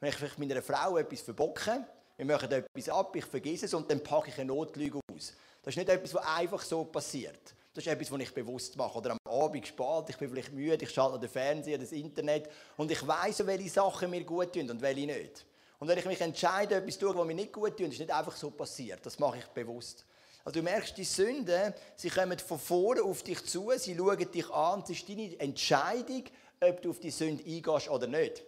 wenn 0.00 0.10
ich 0.10 0.16
vielleicht 0.16 0.38
meiner 0.38 0.62
Frau 0.62 0.96
etwas 0.96 1.20
verbocke, 1.20 1.84
wir 2.16 2.26
machen 2.26 2.50
etwas 2.50 2.88
ab, 2.88 3.14
ich 3.14 3.24
vergesse 3.24 3.66
es 3.66 3.74
und 3.74 3.88
dann 3.90 4.02
packe 4.02 4.30
ich 4.30 4.38
eine 4.38 4.46
Notlüge 4.46 5.00
aus. 5.14 5.32
Das 5.62 5.72
ist 5.72 5.76
nicht 5.76 5.88
etwas, 5.88 6.14
was 6.14 6.26
einfach 6.26 6.62
so 6.62 6.84
passiert. 6.84 7.54
Das 7.72 7.86
ist 7.86 7.92
etwas, 7.92 8.10
was 8.10 8.20
ich 8.20 8.34
bewusst 8.34 8.76
mache. 8.76 8.98
Oder 8.98 9.12
am 9.12 9.18
Abend 9.24 9.66
spät, 9.66 10.04
ich 10.08 10.16
bin 10.16 10.28
vielleicht 10.28 10.52
müde, 10.52 10.84
ich 10.84 10.90
schalte 10.90 11.20
den 11.20 11.28
Fernseher, 11.28 11.78
das 11.78 11.92
Internet 11.92 12.50
und 12.76 12.90
ich 12.90 13.06
weiß, 13.06 13.46
welche 13.46 13.68
Sachen 13.68 14.10
mir 14.10 14.24
gut 14.24 14.52
tun 14.52 14.68
und 14.68 14.80
welche 14.80 15.06
nicht. 15.06 15.46
Und 15.78 15.86
wenn 15.86 15.98
ich 15.98 16.06
mich 16.06 16.20
entscheide, 16.20 16.76
etwas 16.76 16.98
zu 16.98 17.06
tun, 17.06 17.16
was 17.16 17.26
mir 17.26 17.34
nicht 17.34 17.52
gut 17.52 17.76
tut, 17.76 17.92
ist 17.92 18.00
nicht 18.00 18.10
einfach 18.10 18.34
so 18.34 18.50
passiert. 18.50 19.04
Das 19.06 19.18
mache 19.20 19.38
ich 19.38 19.46
bewusst. 19.46 20.04
Also 20.48 20.60
du 20.60 20.64
merkst, 20.64 20.96
die 20.96 21.04
Sünden, 21.04 21.74
sie 21.94 22.08
kommen 22.08 22.38
von 22.38 22.58
vorne 22.58 23.02
auf 23.02 23.22
dich 23.22 23.44
zu, 23.44 23.70
sie 23.76 23.94
schauen 23.94 24.32
dich 24.32 24.50
an, 24.50 24.80
es 24.82 24.88
ist 24.88 25.06
deine 25.06 25.38
Entscheidung, 25.38 26.24
ob 26.58 26.80
du 26.80 26.88
auf 26.88 27.00
die 27.00 27.10
Sünde 27.10 27.44
eingehst 27.44 27.90
oder 27.90 28.06
nicht. 28.06 28.42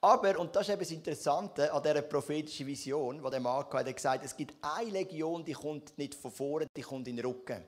Aber, 0.00 0.38
und 0.38 0.54
das 0.54 0.68
ist 0.68 0.72
eben 0.72 0.78
das 0.78 0.90
Interessante 0.92 1.72
an 1.72 1.82
dieser 1.82 2.02
prophetischen 2.02 2.68
Vision, 2.68 3.20
die 3.20 3.28
der 3.28 3.40
Mann 3.40 3.64
hatte, 3.64 3.78
hat 3.78 3.96
gesagt, 3.96 4.24
es 4.24 4.36
gibt 4.36 4.54
eine 4.62 4.90
Legion, 4.90 5.44
die 5.44 5.54
kommt 5.54 5.98
nicht 5.98 6.14
von 6.14 6.30
vorne, 6.30 6.68
die 6.76 6.82
kommt 6.82 7.08
in 7.08 7.16
den 7.16 7.26
Rücken. 7.26 7.64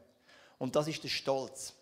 Und 0.58 0.76
das 0.76 0.86
ist 0.86 1.02
der 1.02 1.08
Stolz. 1.08 1.72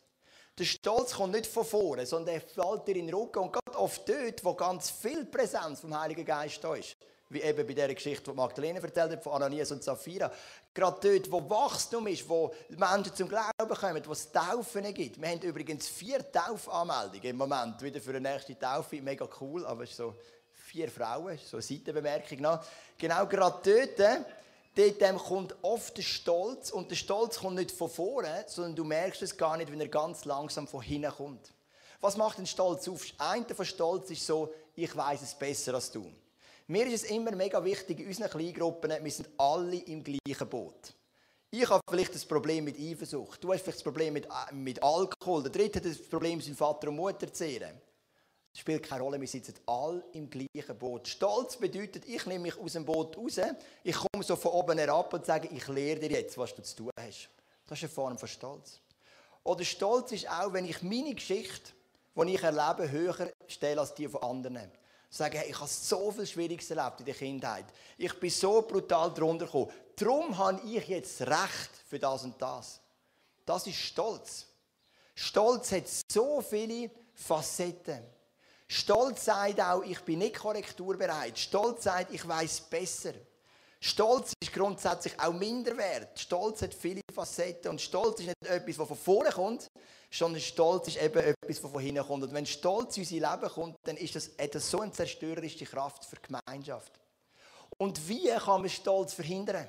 Der 0.59 0.65
Stolz 0.65 1.13
kommt 1.13 1.35
nicht 1.35 1.47
von 1.47 1.67
vorne, 1.67 2.07
sondern 2.07 2.37
er 2.37 2.41
fällt 2.41 2.89
dir 2.89 2.97
in 2.97 3.09
den 3.09 3.15
Rücken. 3.15 3.41
Und 3.41 3.53
gerade 3.53 3.79
oft 3.79 4.09
dort, 4.09 4.43
wo 4.43 4.55
ganz 4.55 4.89
viel 4.89 5.27
Präsenz 5.27 5.81
vom 5.81 5.95
Heiligen 6.01 6.25
Geist 6.25 6.65
da 6.65 6.75
ist, 6.75 6.97
wie 7.31 7.41
eben 7.43 7.67
bei 7.67 7.75
der 7.75 7.95
Geschichte, 7.95 8.31
die 8.31 8.37
Magdalene 8.37 8.81
erzählt 8.81 9.13
hat, 9.13 9.23
von 9.23 9.33
Ananias 9.33 9.73
und 9.73 9.83
Sapphira. 9.83 10.31
Gerade 10.73 11.13
dort, 11.13 11.33
wo 11.33 11.51
Wachstum 11.51 12.07
ist, 12.07 12.29
wo 12.29 12.53
Menschen 12.69 13.15
zum 13.15 13.29
Glauben 13.29 13.53
kommen, 13.69 14.03
wo 14.07 14.13
es 14.13 14.31
Taufen 14.31 14.93
gibt. 14.95 15.21
Wir 15.21 15.29
haben 15.29 15.41
übrigens 15.41 15.89
vier 15.89 16.31
Taufanmeldungen 16.31 17.25
im 17.25 17.37
Moment, 17.37 17.81
wieder 17.83 18.01
für 18.01 18.11
eine 18.11 18.21
nächste 18.21 18.59
Taufe. 18.59 19.01
Mega 19.01 19.29
cool, 19.41 19.65
aber 19.67 19.85
es 19.85 19.91
ist 19.91 19.97
so 19.97 20.15
vier 20.53 20.91
Frauen, 20.91 21.39
so 21.39 21.57
eine 21.57 21.63
Seitenbemerkung 21.63 22.41
noch. 22.41 22.65
Genau 22.99 23.27
gerade 23.27 23.87
dort, 23.97 25.01
dort 25.01 25.25
kommt 25.25 25.55
oft 25.63 25.97
der 25.97 26.03
Stolz 26.03 26.71
und 26.71 26.91
der 26.91 26.97
Stolz 26.97 27.39
kommt 27.39 27.57
nicht 27.57 27.71
von 27.71 27.89
vorne, 27.89 28.45
sondern 28.49 28.77
du 28.77 28.85
merkst 28.85 29.23
es 29.23 29.37
gar 29.37 29.57
nicht, 29.57 29.71
wenn 29.71 29.81
er 29.81 29.89
ganz 29.89 30.25
langsam 30.25 30.67
von 30.67 30.83
hinten 30.83 31.11
kommt. 31.11 31.53
Was 32.01 32.17
macht 32.17 32.39
den 32.39 32.47
Stolz 32.47 32.87
auf? 32.89 33.03
Einer 33.19 33.55
von 33.55 33.65
Stolz 33.65 34.11
ist 34.11 34.27
so, 34.27 34.53
ich 34.75 34.95
weiß 34.95 35.23
es 35.23 35.35
besser 35.35 35.75
als 35.75 35.91
du. 35.91 36.13
Mir 36.67 36.87
ist 36.87 37.05
es 37.05 37.11
immer 37.11 37.33
mega 37.33 37.63
wichtig, 37.63 38.01
in 38.01 38.07
unseren 38.07 38.31
Kleingruppen, 38.31 38.91
wir 38.91 39.13
sind 39.13 39.29
alle 39.37 39.77
im 39.77 40.03
gleichen 40.03 40.49
Boot. 40.49 40.95
Ich 41.51 41.69
habe 41.69 41.83
vielleicht 41.89 42.15
das 42.15 42.25
Problem 42.25 42.65
mit 42.65 42.81
Eifersucht. 42.81 43.45
Du 43.45 43.53
hast 43.53 43.61
vielleicht 43.61 43.79
das 43.79 43.83
Problem 43.85 44.15
mit, 44.15 44.25
äh, 44.25 44.55
mit 44.55 44.83
Alkohol. 44.83 45.43
Der 45.43 45.53
dritte 45.53 45.79
hat 45.79 45.85
das 45.85 45.99
Problem, 45.99 46.41
seinen 46.41 46.57
Vater 46.57 46.89
und 46.89 46.97
Mutter 46.97 47.31
zu 47.31 47.45
ehren. 47.45 47.79
Das 48.51 48.61
spielt 48.61 48.83
keine 48.83 49.03
Rolle, 49.03 49.21
wir 49.21 49.29
sitzen 49.29 49.55
alle 49.67 50.03
im 50.13 50.31
gleichen 50.31 50.79
Boot. 50.79 51.07
Stolz 51.07 51.57
bedeutet, 51.59 52.07
ich 52.07 52.25
nehme 52.25 52.45
mich 52.45 52.59
aus 52.59 52.73
dem 52.73 52.87
Boot 52.87 53.15
raus, 53.19 53.39
ich 53.83 53.97
komme 53.97 54.25
so 54.25 54.35
von 54.35 54.53
oben 54.53 54.79
herab 54.79 55.13
und 55.13 55.27
sage, 55.27 55.49
ich 55.53 55.69
lehre 55.69 56.01
dir 56.01 56.13
jetzt, 56.13 56.39
was 56.39 56.55
du 56.55 56.63
zu 56.63 56.77
tun 56.77 56.91
hast. 56.99 57.29
Das 57.67 57.79
ist 57.79 57.85
eine 57.85 57.93
Form 57.93 58.17
von 58.17 58.29
Stolz. 58.29 58.81
Oder 59.43 59.65
Stolz 59.65 60.13
ist 60.13 60.31
auch, 60.31 60.53
wenn 60.55 60.65
ich 60.65 60.83
meine 60.83 61.15
Geschichte, 61.15 61.73
die 62.17 62.35
ich 62.35 62.43
erlebe, 62.43 62.91
höher 62.91 63.31
stelle 63.49 63.81
als 63.81 63.95
die 63.95 64.09
von 64.09 64.23
anderen. 64.23 64.73
Sagen, 65.15 65.39
hey, 65.39 65.51
ich 65.51 65.61
habe 65.61 65.71
so 65.71 66.11
viel 66.11 66.27
Schwieriges 66.27 66.69
erlebt 66.73 66.99
in 66.99 67.07
der 67.07 67.15
Kindheit. 67.15 67.67
Ich 67.97 68.19
bin 68.19 68.31
so 68.31 68.63
brutal 68.63 69.15
drunter 69.15 69.45
gekommen. 69.47 69.71
Darum 69.95 70.37
habe 70.37 70.61
ich 70.67 70.89
jetzt 70.89 71.21
Recht 71.21 71.71
für 71.87 72.01
das 72.01 72.25
und 72.25 72.43
das. 72.43 72.81
Das 73.47 73.65
ist 73.65 73.77
Stolz. 73.77 74.45
Stolz 75.15 75.71
hat 75.71 75.85
so 76.11 76.41
viele 76.41 76.91
Facetten. 77.15 78.03
Stolz 78.67 79.27
sagt 79.27 79.61
auch, 79.61 79.85
ich 79.85 80.01
bin 80.01 80.19
nicht 80.19 80.35
korrekturbereit. 80.35 81.39
Stolz 81.39 81.85
sagt, 81.85 82.13
ich 82.13 82.27
weiß 82.27 82.63
besser. 82.63 83.13
Stolz 83.87 84.33
ist 84.41 84.51
grundsätzlich 84.51 85.13
auch 85.21 85.35
Minderwert. 85.35 86.19
Stolz 86.19 86.63
hat 86.63 86.73
viele 86.73 87.03
Facetten 87.13 87.71
und 87.71 87.83
Stolz 87.83 88.21
ist 88.21 88.29
nicht 88.29 88.47
etwas, 88.47 88.79
was 88.79 88.89
von 88.89 88.97
vorne 88.97 89.31
kommt, 89.31 89.67
sondern 90.11 90.41
Stolz 90.41 90.89
ist 90.89 91.03
eben 91.03 91.19
etwas, 91.19 91.63
was 91.63 91.71
von 91.71 91.83
hinten 91.83 92.03
kommt. 92.03 92.23
Und 92.23 92.33
wenn 92.33 92.47
Stolz 92.47 92.97
in 92.97 93.03
unser 93.03 93.15
Leben 93.17 93.53
kommt, 93.53 93.77
dann 93.83 93.99
ist 93.99 94.17
das, 94.17 94.31
hat 94.41 94.55
so 94.55 94.81
eine 94.81 94.91
zerstörerische 94.91 95.67
Kraft 95.67 96.07
für 96.07 96.17
die 96.17 96.33
Gemeinschaft. 96.33 96.99
Und 97.77 98.09
wie 98.09 98.31
kann 98.31 98.63
man 98.63 98.71
Stolz 98.71 99.13
verhindern? 99.13 99.69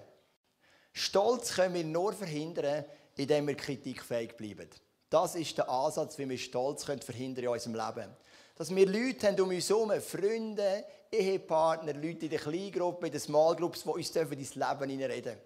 Stolz 0.93 1.53
können 1.53 1.73
wir 1.73 1.83
nur 1.83 2.13
verhindern, 2.13 2.85
indem 3.17 3.47
wir 3.47 3.55
kritikfähig 3.55 4.37
bleiben. 4.37 4.69
Das 5.09 5.35
ist 5.35 5.57
der 5.57 5.69
Ansatz, 5.69 6.17
wie 6.17 6.29
wir 6.29 6.37
Stolz 6.37 6.85
verhindern 6.85 7.43
in 7.43 7.49
unserem 7.49 7.75
Leben. 7.75 8.15
Dass 8.55 8.73
wir 8.73 8.85
Leute 8.85 9.27
haben 9.27 9.41
um 9.41 9.49
uns 9.49 9.67
herum, 9.67 9.91
Freunde, 9.99 10.85
Ehepartner, 11.17 11.93
Leute 11.93 12.25
in 12.25 12.29
der 12.29 12.39
Kleingruppe, 12.39 13.07
in 13.07 13.11
den 13.11 13.21
Small 13.21 13.55
Groups, 13.55 13.83
die 13.83 13.89
uns 13.89 14.15
ins 14.15 14.55
Leben 14.55 14.89
hineinreden 14.89 15.37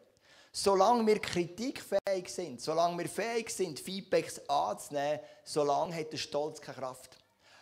Solange 0.52 1.06
wir 1.06 1.20
kritikfähig 1.20 2.28
sind, 2.28 2.60
solange 2.60 2.98
wir 2.98 3.08
fähig 3.08 3.50
sind, 3.52 3.80
Feedbacks 3.80 4.42
anzunehmen, 4.50 5.20
solange 5.44 5.96
hat 5.96 6.12
der 6.12 6.18
Stolz 6.18 6.60
keine 6.60 6.80
Kraft. 6.80 7.18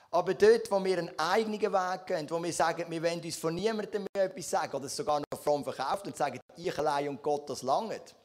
Aber 0.09 0.33
dort, 0.33 0.71
wo 0.71 0.83
wir 0.83 0.97
einen 0.97 1.19
eigenen 1.19 1.61
Weg 1.61 2.05
gehen, 2.05 2.29
wo 2.29 2.41
wir 2.41 2.53
sagen, 2.53 2.85
wir 2.89 3.03
wollen 3.03 3.21
uns 3.21 3.35
von 3.35 3.53
niemandem 3.53 4.05
mehr 4.15 4.25
etwas 4.25 4.49
sagen 4.49 4.73
oder 4.73 4.87
sogar 4.87 5.19
noch 5.19 5.41
fromm 5.41 5.65
verkauft 5.65 6.07
und 6.07 6.15
sagen, 6.15 6.39
ich 6.55 6.77
allein 6.79 7.09
und 7.09 7.21
Gott, 7.21 7.49
das 7.49 7.61
langt. 7.61 8.15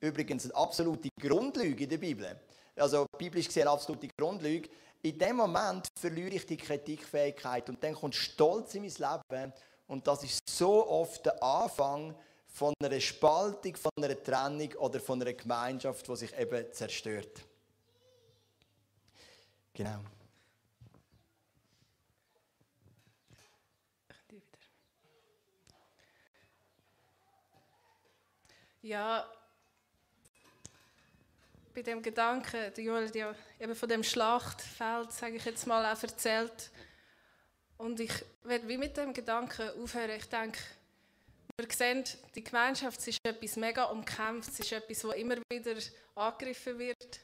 Übrigens 0.00 0.44
eine 0.44 0.54
absolute 0.54 1.08
Grundlüge 1.18 1.84
in 1.84 1.90
der 1.90 1.96
Bibel. 1.96 2.40
Also 2.76 3.06
biblisch 3.16 3.46
gesehen 3.46 3.62
eine 3.62 3.70
absolute 3.70 4.08
Grundlüge 4.18 4.68
in 5.02 5.18
dem 5.18 5.36
Moment 5.36 5.88
verliere 5.98 6.36
ich 6.36 6.46
die 6.46 6.56
Kritikfähigkeit 6.56 7.68
und 7.68 7.82
dann 7.82 7.94
kommt 7.94 8.14
Stolz 8.14 8.74
in 8.74 8.82
mein 8.82 9.20
Leben 9.30 9.52
und 9.88 10.06
das 10.06 10.22
ist 10.22 10.48
so 10.48 10.86
oft 10.88 11.26
der 11.26 11.42
Anfang 11.42 12.14
von 12.46 12.72
einer 12.82 13.00
Spaltung, 13.00 13.74
von 13.76 13.90
einer 13.96 14.22
Trennung 14.22 14.72
oder 14.74 15.00
von 15.00 15.20
einer 15.20 15.32
Gemeinschaft, 15.32 16.06
die 16.06 16.16
sich 16.16 16.38
eben 16.38 16.72
zerstört. 16.72 17.40
Genau. 19.74 20.00
Ja, 28.82 29.24
bei 31.74 31.82
dem 31.82 32.02
Gedanken, 32.02 32.72
der 32.74 32.84
Joel 32.84 33.06
hat 33.06 33.14
ja 33.14 33.34
eben 33.58 33.74
von 33.74 33.88
dem 33.88 34.02
Schlachtfeld, 34.02 35.12
sage 35.12 35.36
ich 35.36 35.44
jetzt 35.44 35.66
mal, 35.66 35.84
auch 35.84 36.02
erzählt. 36.02 36.70
Und 37.78 37.98
ich 38.00 38.12
werde 38.44 38.68
wie 38.68 38.76
mit 38.76 38.96
dem 38.96 39.12
Gedanken 39.12 39.70
aufhören. 39.82 40.16
Ich 40.16 40.28
denke, 40.28 40.58
wir 41.56 41.66
sehen, 41.70 42.04
die 42.34 42.44
Gemeinschaft 42.44 43.06
ist 43.06 43.18
etwas 43.24 43.56
mega 43.56 43.84
umkämpft, 43.84 44.50
es 44.50 44.60
ist 44.60 44.72
etwas, 44.72 45.00
das 45.00 45.14
immer 45.14 45.36
wieder 45.50 45.76
angegriffen 46.14 46.78
wird. 46.78 47.20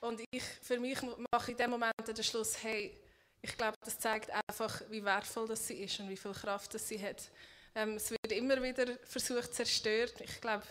Und 0.00 0.22
ich, 0.30 0.42
für 0.62 0.78
mich 0.78 1.00
mache 1.02 1.44
ich 1.44 1.48
in 1.50 1.56
dem 1.56 1.70
Moment 1.70 1.94
den 2.06 2.24
Schluss, 2.24 2.62
hey, 2.62 2.96
ich 3.42 3.56
glaube, 3.56 3.76
das 3.84 3.98
zeigt 3.98 4.30
einfach, 4.48 4.82
wie 4.90 5.04
wertvoll 5.04 5.48
das 5.48 5.66
sie 5.66 5.82
ist 5.82 5.98
und 6.00 6.08
wie 6.08 6.16
viel 6.16 6.32
Kraft 6.32 6.74
das 6.74 6.86
sie 6.86 7.02
hat. 7.02 7.30
Ähm, 7.74 7.94
es 7.94 8.10
wird 8.10 8.32
immer 8.32 8.62
wieder 8.62 8.98
versucht, 9.04 9.54
zerstört. 9.54 10.14
Ich 10.20 10.40
glaube, 10.40 10.64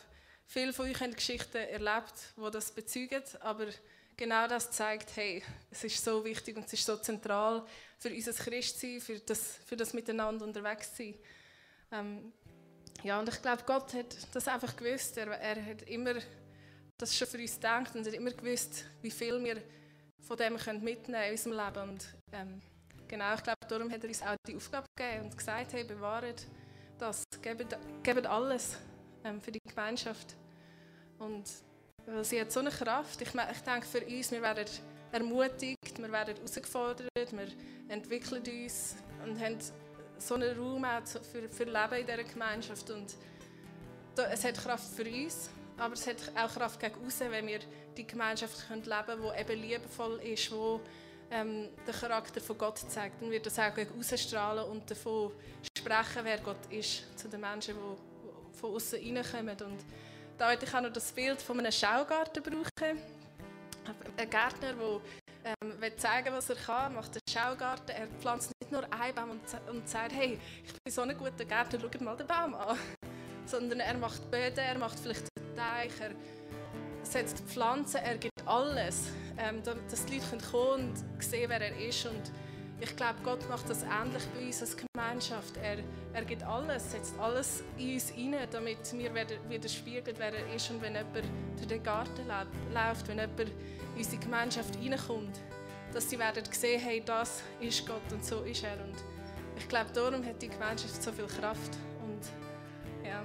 Viele 0.52 0.74
von 0.74 0.90
euch 0.90 1.00
haben 1.00 1.14
Geschichten 1.14 1.58
erlebt, 1.58 2.34
die 2.36 2.52
das 2.52 2.72
bezeugen, 2.72 3.22
aber 3.42 3.68
genau 4.18 4.48
das 4.48 4.72
zeigt, 4.72 5.16
hey, 5.16 5.44
es 5.70 5.84
ist 5.84 6.04
so 6.04 6.26
wichtig 6.26 6.58
und 6.58 6.66
es 6.66 6.74
ist 6.74 6.88
so 6.88 6.98
zentral 6.98 7.64
für 8.00 8.10
unser 8.10 8.34
Christsein, 8.34 9.00
für 9.00 9.20
das, 9.20 9.58
für 9.68 9.78
das 9.78 9.94
Miteinander 9.94 10.44
unterwegs 10.44 10.98
sein. 10.98 11.14
Ähm, 11.92 12.34
ja, 13.04 13.20
und 13.20 13.30
ich 13.30 13.40
glaube, 13.44 13.62
Gott 13.64 13.94
hat 13.94 14.18
das 14.34 14.48
einfach 14.48 14.76
gewusst. 14.76 15.18
Er, 15.18 15.28
er 15.28 15.64
hat 15.64 15.84
immer 15.84 16.16
das 16.98 17.16
schon 17.16 17.28
für 17.28 17.38
uns 17.38 17.54
gedacht 17.54 17.94
und 17.94 18.08
hat 18.08 18.14
immer 18.16 18.32
gewusst, 18.32 18.86
wie 19.04 19.12
viel 19.12 19.44
wir 19.44 19.62
von 20.22 20.36
dem 20.36 20.58
können 20.58 20.84
mitnehmen 20.84 21.26
in 21.26 21.32
unserem 21.34 21.58
Leben. 21.58 21.90
Und 21.92 22.06
ähm, 22.32 22.62
genau, 23.08 23.36
ich 23.36 23.44
glaube, 23.44 23.68
darum 23.68 23.92
hat 23.92 24.04
er 24.04 24.10
uns 24.10 24.24
auch 24.24 24.36
die 24.48 24.56
Aufgabe 24.56 24.88
gegeben 24.98 25.26
und 25.26 25.38
gesagt, 25.38 25.74
hey, 25.74 25.84
bewahrt 25.84 26.48
das, 26.98 27.24
gebt, 27.40 27.78
gebt 28.02 28.26
alles 28.26 28.78
ähm, 29.24 29.42
für 29.42 29.52
die 29.52 29.59
Gemeinschaft. 29.80 30.36
Und 31.20 31.46
weil 32.06 32.24
sie 32.26 32.42
hat 32.42 32.52
so 32.52 32.60
eine 32.60 32.70
Kraft. 32.70 33.22
Ich, 33.22 33.30
ich 33.30 33.62
denke 33.62 33.86
für 33.86 34.06
uns, 34.06 34.32
wir 34.32 34.42
werden 34.42 34.66
ermutigt, 35.12 35.98
wir 35.98 36.12
werden 36.12 36.36
herausgefordert, 36.36 37.10
wir 37.16 37.48
entwickeln 37.88 38.44
uns 38.44 38.96
und 39.26 39.40
haben 39.40 39.58
so 40.18 40.36
einen 40.36 40.58
Raum 40.58 40.86
für, 41.06 41.50
für 41.50 41.64
Leben 41.64 41.94
in 42.00 42.06
dieser 42.06 42.24
Gemeinschaft. 42.24 42.90
Und 42.90 43.16
es 44.18 44.44
hat 44.44 44.58
Kraft 44.58 44.94
für 44.94 45.06
uns, 45.06 45.50
aber 45.78 45.94
es 45.94 46.06
hat 46.08 46.18
auch 46.36 46.54
Kraft 46.54 46.80
gegen 46.80 47.06
außen, 47.06 47.32
wenn 47.32 47.48
wir 47.48 47.60
die 47.96 48.06
Gemeinschaft 48.06 48.68
können 48.68 48.84
leben 48.84 49.06
können, 49.06 49.24
die 49.24 49.42
eben 49.42 49.62
liebevoll 49.62 50.20
ist, 50.22 50.52
die 50.52 50.80
ähm, 51.32 51.70
den 51.88 51.94
Charakter 51.94 52.42
von 52.42 52.58
Gott 52.58 52.80
zeigt. 52.80 53.22
Dann 53.22 53.32
wird 53.32 53.46
das 53.46 53.60
auch 53.60 53.74
gegen 53.74 53.92
und 53.94 54.92
davon 54.92 55.32
sprechen, 55.78 56.24
wer 56.24 56.40
Gott 56.40 56.66
ist, 56.70 57.18
zu 57.18 57.30
den 57.30 57.42
Menschen, 57.42 57.76
die 57.76 58.09
von 58.60 58.76
außen 58.76 59.00
reinkommen. 59.00 59.58
Und 59.62 59.80
da 60.38 60.50
wollte 60.50 60.66
ich 60.66 60.74
auch 60.74 60.82
noch 60.82 60.94
das 60.94 61.12
Bild 61.12 61.42
von 61.42 61.60
einem 61.60 61.72
Schaugarten 61.72 62.44
brauchen. 62.44 63.00
ein 64.18 64.30
Gärtner, 64.30 64.74
der 64.74 65.02
ähm, 65.62 65.82
will 65.82 65.96
zeigen 65.96 66.34
was 66.34 66.50
er 66.50 66.56
kann, 66.56 66.96
macht 66.96 67.12
einen 67.12 67.22
Schaugarten. 67.30 67.96
Er 67.96 68.08
pflanzt 68.20 68.52
nicht 68.62 68.72
nur 68.72 68.84
einen 68.94 69.16
Baum 69.16 69.32
und, 69.32 69.42
und 69.70 69.88
sagt, 69.88 70.14
hey, 70.14 70.40
ich 70.64 70.74
bin 70.84 70.94
so 70.94 71.02
ein 71.02 71.18
guter 71.18 71.46
Gärtner, 71.46 71.80
schaut 71.80 72.02
mal 72.02 72.16
den 72.16 72.28
Baum 72.28 72.54
an. 72.56 72.78
Sondern 73.46 73.80
er 73.80 73.98
macht 73.98 74.30
Böden, 74.30 74.60
er 74.60 74.78
macht 74.78 75.00
vielleicht 75.00 75.28
einen 75.38 75.56
Teich, 75.56 75.92
er 76.02 76.12
setzt 77.04 77.40
Pflanzen, 77.40 77.98
er 77.98 78.18
gibt 78.18 78.46
alles, 78.46 79.08
ähm, 79.38 79.64
dass 79.64 80.06
die 80.06 80.20
Leute 80.20 80.46
kommen 80.52 80.90
und 80.90 81.24
sehen, 81.24 81.50
wer 81.50 81.62
er 81.62 81.76
ist. 81.78 82.06
Und 82.06 82.32
ich 82.82 82.96
glaube, 82.96 83.16
Gott 83.24 83.48
macht 83.50 83.70
das 83.70 83.84
ähnlich 83.84 84.24
bei 84.34 84.46
uns 84.46 84.62
als 84.62 84.76
Gemeinschaft. 84.78 85.58
Er, 85.58 85.80
er 86.14 86.26
gibt 86.26 86.44
alles, 86.44 86.92
setzt 86.92 87.18
alles 87.20 87.64
in 87.78 87.94
uns 87.94 88.10
hinein, 88.10 88.48
damit 88.52 88.78
wir 88.94 89.12
wieder 89.50 89.70
spiegeln, 89.70 90.16
wer 90.18 90.34
er 90.34 90.56
ist. 90.56 90.70
Und 90.70 90.82
wenn 90.82 90.96
jemand 90.96 91.26
durch 91.58 91.68
den 91.68 91.84
Garten 91.84 92.26
läuft, 92.28 93.08
wenn 93.08 93.20
jemand 93.20 93.40
in 93.42 93.52
unsere 93.98 94.18
Gemeinschaft 94.18 94.76
hineinkommt, 94.76 95.40
dass 95.94 96.10
sie 96.10 96.18
werden 96.20 96.44
sehen, 96.52 96.80
hey, 96.80 97.04
das 97.06 97.42
ist 97.60 97.86
Gott 97.86 98.12
und 98.12 98.24
so 98.24 98.44
ist 98.44 98.64
er. 98.64 98.82
Und 98.84 98.96
ich 99.58 99.68
glaube, 99.68 99.92
darum 99.94 100.26
hat 100.26 100.42
die 100.42 100.50
Gemeinschaft 100.50 101.02
so 101.04 101.12
viel 101.12 101.28
Kraft. 101.28 101.78
Und 102.02 103.06
ja, 103.06 103.24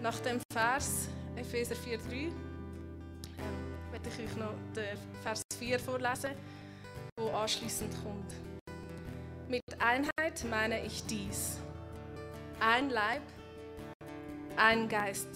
nach 0.00 0.18
dem 0.20 0.40
Vers 0.52 1.08
Epheser 1.36 1.74
4,3 1.74 2.12
ähm, 2.12 2.32
werde 3.90 4.08
ich 4.08 4.24
euch 4.24 4.36
noch 4.36 4.54
den 4.74 4.96
Vers 5.22 5.42
4 5.58 5.78
vorlesen, 5.78 6.30
wo 7.18 7.30
anschließend 7.30 7.92
kommt. 8.02 8.32
Mit 9.48 9.62
Einheit 9.80 10.44
meine 10.50 10.84
ich 10.84 11.04
dies. 11.06 11.58
Ein 12.60 12.90
Leib, 12.90 13.22
ein 14.56 14.88
Geist 14.88 15.28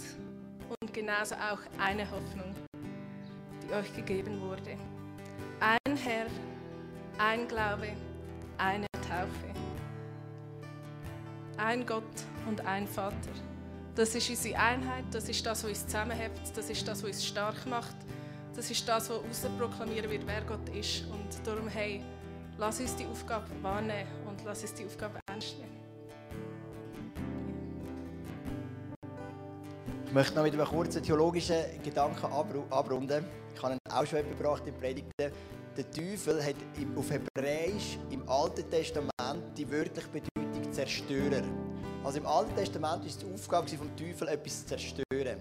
und 0.68 0.92
genauso 0.92 1.36
auch 1.36 1.60
eine 1.78 2.10
Hoffnung, 2.10 2.54
die 3.62 3.72
euch 3.72 3.94
gegeben 3.94 4.40
wurde. 4.42 4.76
Ein 5.60 5.96
Herr, 5.96 6.26
ein 7.18 7.48
Glaube, 7.48 7.88
eine 8.58 8.86
Taufe. 9.08 9.50
Ein 11.56 11.86
Gott 11.86 12.04
und 12.46 12.66
ein 12.66 12.86
Vater. 12.86 13.16
Das 13.94 14.14
ist 14.14 14.28
unsere 14.28 14.58
Einheit, 14.58 15.04
das 15.12 15.28
ist 15.28 15.44
das, 15.44 15.62
was 15.64 15.70
uns 15.70 15.84
zusammenhält, 15.86 16.32
das 16.54 16.70
ist 16.70 16.86
das, 16.86 17.02
was 17.02 17.10
uns 17.10 17.26
stark 17.26 17.66
macht. 17.66 17.96
Das 18.54 18.70
ist 18.70 18.86
das, 18.88 19.08
was 19.10 19.18
außen 19.18 19.58
proklamieren 19.58 20.10
wird, 20.10 20.26
wer 20.26 20.42
Gott 20.42 20.68
ist. 20.70 21.04
Und 21.10 21.46
darum, 21.46 21.68
hey, 21.68 22.02
Lass 22.60 22.78
uns 22.78 22.94
die 22.94 23.06
Aufgabe 23.06 23.46
wahrnehmen 23.62 24.06
und 24.28 24.44
lass 24.44 24.60
uns 24.60 24.74
die 24.74 24.84
Aufgabe 24.84 25.18
ernst 25.26 25.56
nehmen. 25.56 25.80
Ich 30.04 30.12
möchte 30.12 30.34
noch 30.34 30.42
mit 30.42 30.52
einem 30.52 30.66
kurzen 30.66 31.02
theologischen 31.02 31.56
Gedanken 31.82 32.26
abrunden. 32.70 33.24
Ich 33.54 33.62
habe 33.62 33.72
ihn 33.72 33.78
auch 33.90 34.04
schon 34.04 34.28
gebracht 34.28 34.64
in 34.66 34.74
Predigten. 34.74 35.32
Der 35.74 35.90
Teufel 35.90 36.44
hat 36.44 36.56
auf 36.96 37.10
Hebräisch 37.10 37.98
im 38.10 38.28
Alten 38.28 38.68
Testament 38.68 39.56
die 39.56 39.70
wörtliche 39.70 40.08
Bedeutung 40.08 40.70
Zerstörer. 40.70 41.42
Also 42.04 42.18
im 42.18 42.26
Alten 42.26 42.54
Testament 42.54 43.00
war 43.00 43.06
es 43.06 43.16
die 43.16 43.32
Aufgabe 43.32 43.68
vom 43.68 43.96
Teufel, 43.96 44.28
etwas 44.28 44.60
zu 44.60 44.66
zerstören. 44.66 45.38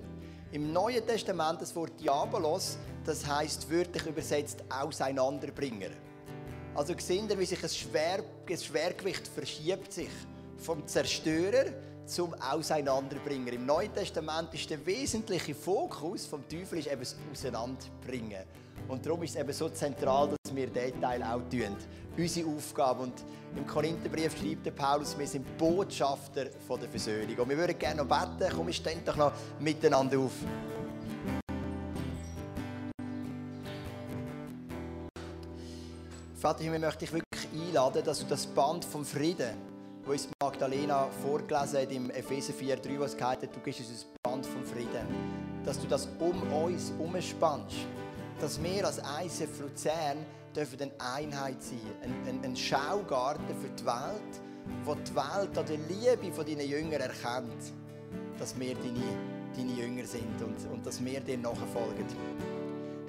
Im 0.54 0.72
Neuen 0.72 1.06
Testament 1.06 1.62
das 1.62 1.76
Wort 1.76 2.00
Diabolos, 2.00 2.78
das 3.10 3.26
heißt 3.26 3.72
wörtlich 3.72 4.06
übersetzt 4.06 4.64
Auseinanderbringer. 4.70 5.90
Also 6.76 6.94
sehen 6.96 7.28
wir, 7.28 7.40
wie 7.40 7.46
sich 7.46 7.62
ein, 7.64 7.70
Schwer, 7.70 8.24
ein 8.48 8.58
Schwergewicht 8.58 9.28
verschiebt 9.28 9.92
sich 9.92 10.12
vom 10.58 10.86
Zerstörer 10.86 11.66
zum 12.06 12.36
Auseinanderbringer. 12.36 13.54
Im 13.54 13.66
Neuen 13.66 13.92
Testament 13.92 14.54
ist 14.54 14.70
der 14.70 14.86
wesentliche 14.86 15.56
Fokus 15.56 16.28
vom 16.28 16.48
Teufel 16.48 16.78
ist 16.78 16.88
eben 16.88 17.00
das 17.00 17.16
Auseinanderbringen. 17.32 18.44
Und 18.88 19.04
darum 19.04 19.24
ist 19.24 19.32
es 19.32 19.42
eben 19.42 19.54
so 19.54 19.70
zentral, 19.70 20.30
dass 20.44 20.56
wir 20.56 20.68
diesen 20.68 21.02
Teil 21.02 21.24
auch 21.24 21.42
tun. 21.50 21.76
Unsere 22.16 22.48
Aufgabe. 22.48 23.04
Und 23.04 23.14
im 23.56 23.66
Korintherbrief 23.66 24.38
schreibt 24.38 24.68
der 24.68 24.72
Paulus, 24.72 25.18
wir 25.18 25.26
sind 25.26 25.58
Botschafter 25.58 26.46
von 26.68 26.80
der 26.80 26.90
Versöhnung. 26.90 27.38
Und 27.40 27.50
wir 27.50 27.58
würden 27.58 27.78
gerne 27.78 28.04
noch 28.04 28.08
beten. 28.08 28.54
Komm, 28.56 28.68
wir 28.68 28.74
stehen 28.74 29.02
doch 29.04 29.16
noch 29.16 29.32
miteinander 29.60 30.20
auf. 30.20 30.34
Vater, 36.40 36.62
ich 36.62 36.70
möchte 36.70 37.00
dich 37.00 37.12
wirklich 37.12 37.50
einladen, 37.52 38.02
dass 38.02 38.20
du 38.20 38.26
das 38.26 38.48
Band 38.48 38.86
vom 38.86 39.04
Frieden, 39.04 39.58
wo 40.06 40.14
uns 40.14 40.30
Magdalena 40.42 41.10
vorgelesen 41.22 41.82
hat 41.82 41.92
im 41.92 42.10
Epheser 42.12 42.54
4,3, 42.54 42.98
was 42.98 43.12
gesagt 43.12 43.44
hat, 43.44 43.54
du 43.54 43.60
gibst 43.60 43.82
uns 43.82 43.90
das 43.90 44.08
Band 44.24 44.46
vom 44.46 44.64
Frieden, 44.64 45.06
dass 45.66 45.78
du 45.82 45.86
das 45.86 46.08
um 46.18 46.42
uns 46.64 46.94
umspannst, 46.98 47.76
dass 48.40 48.64
wir 48.64 48.86
als 48.86 49.00
ICF 49.00 49.60
Luzern 49.60 50.26
dürfen 50.56 50.80
eine 50.82 50.92
Einheit 51.14 51.62
sein, 51.62 51.82
ein, 52.04 52.14
ein, 52.26 52.42
ein 52.42 52.56
Schaugarten 52.56 53.54
für 53.60 53.70
die 53.72 53.86
Welt, 53.86 54.42
wo 54.86 54.96
die 54.96 55.14
Welt 55.14 55.58
an 55.58 55.66
der 55.66 55.78
Liebe 55.90 56.34
von 56.34 56.46
deinen 56.46 56.70
Jüngern 56.70 57.02
erkennt, 57.02 57.74
dass 58.40 58.58
wir 58.58 58.76
deine, 58.76 59.58
deine 59.58 59.74
Jünger 59.74 60.06
sind 60.06 60.42
und, 60.42 60.72
und 60.72 60.86
dass 60.86 61.04
wir 61.04 61.20
dir 61.20 61.38
nachfolgen. 61.38 62.06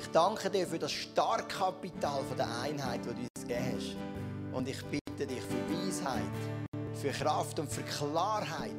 Ich 0.00 0.08
danke 0.12 0.48
dir 0.48 0.66
für 0.66 0.78
das 0.78 0.92
Starkkapital 0.92 2.22
der 2.36 2.48
Einheit, 2.62 3.00
das 3.04 3.12
du 3.12 3.20
uns 3.20 3.46
gegeben 3.46 3.76
hast. 3.76 4.56
Und 4.56 4.66
ich 4.66 4.82
bitte 4.86 5.26
dich 5.26 5.42
für 5.42 5.86
Weisheit, 5.86 6.22
für 6.94 7.10
Kraft 7.10 7.58
und 7.58 7.70
für 7.70 7.82
Klarheit, 7.82 8.70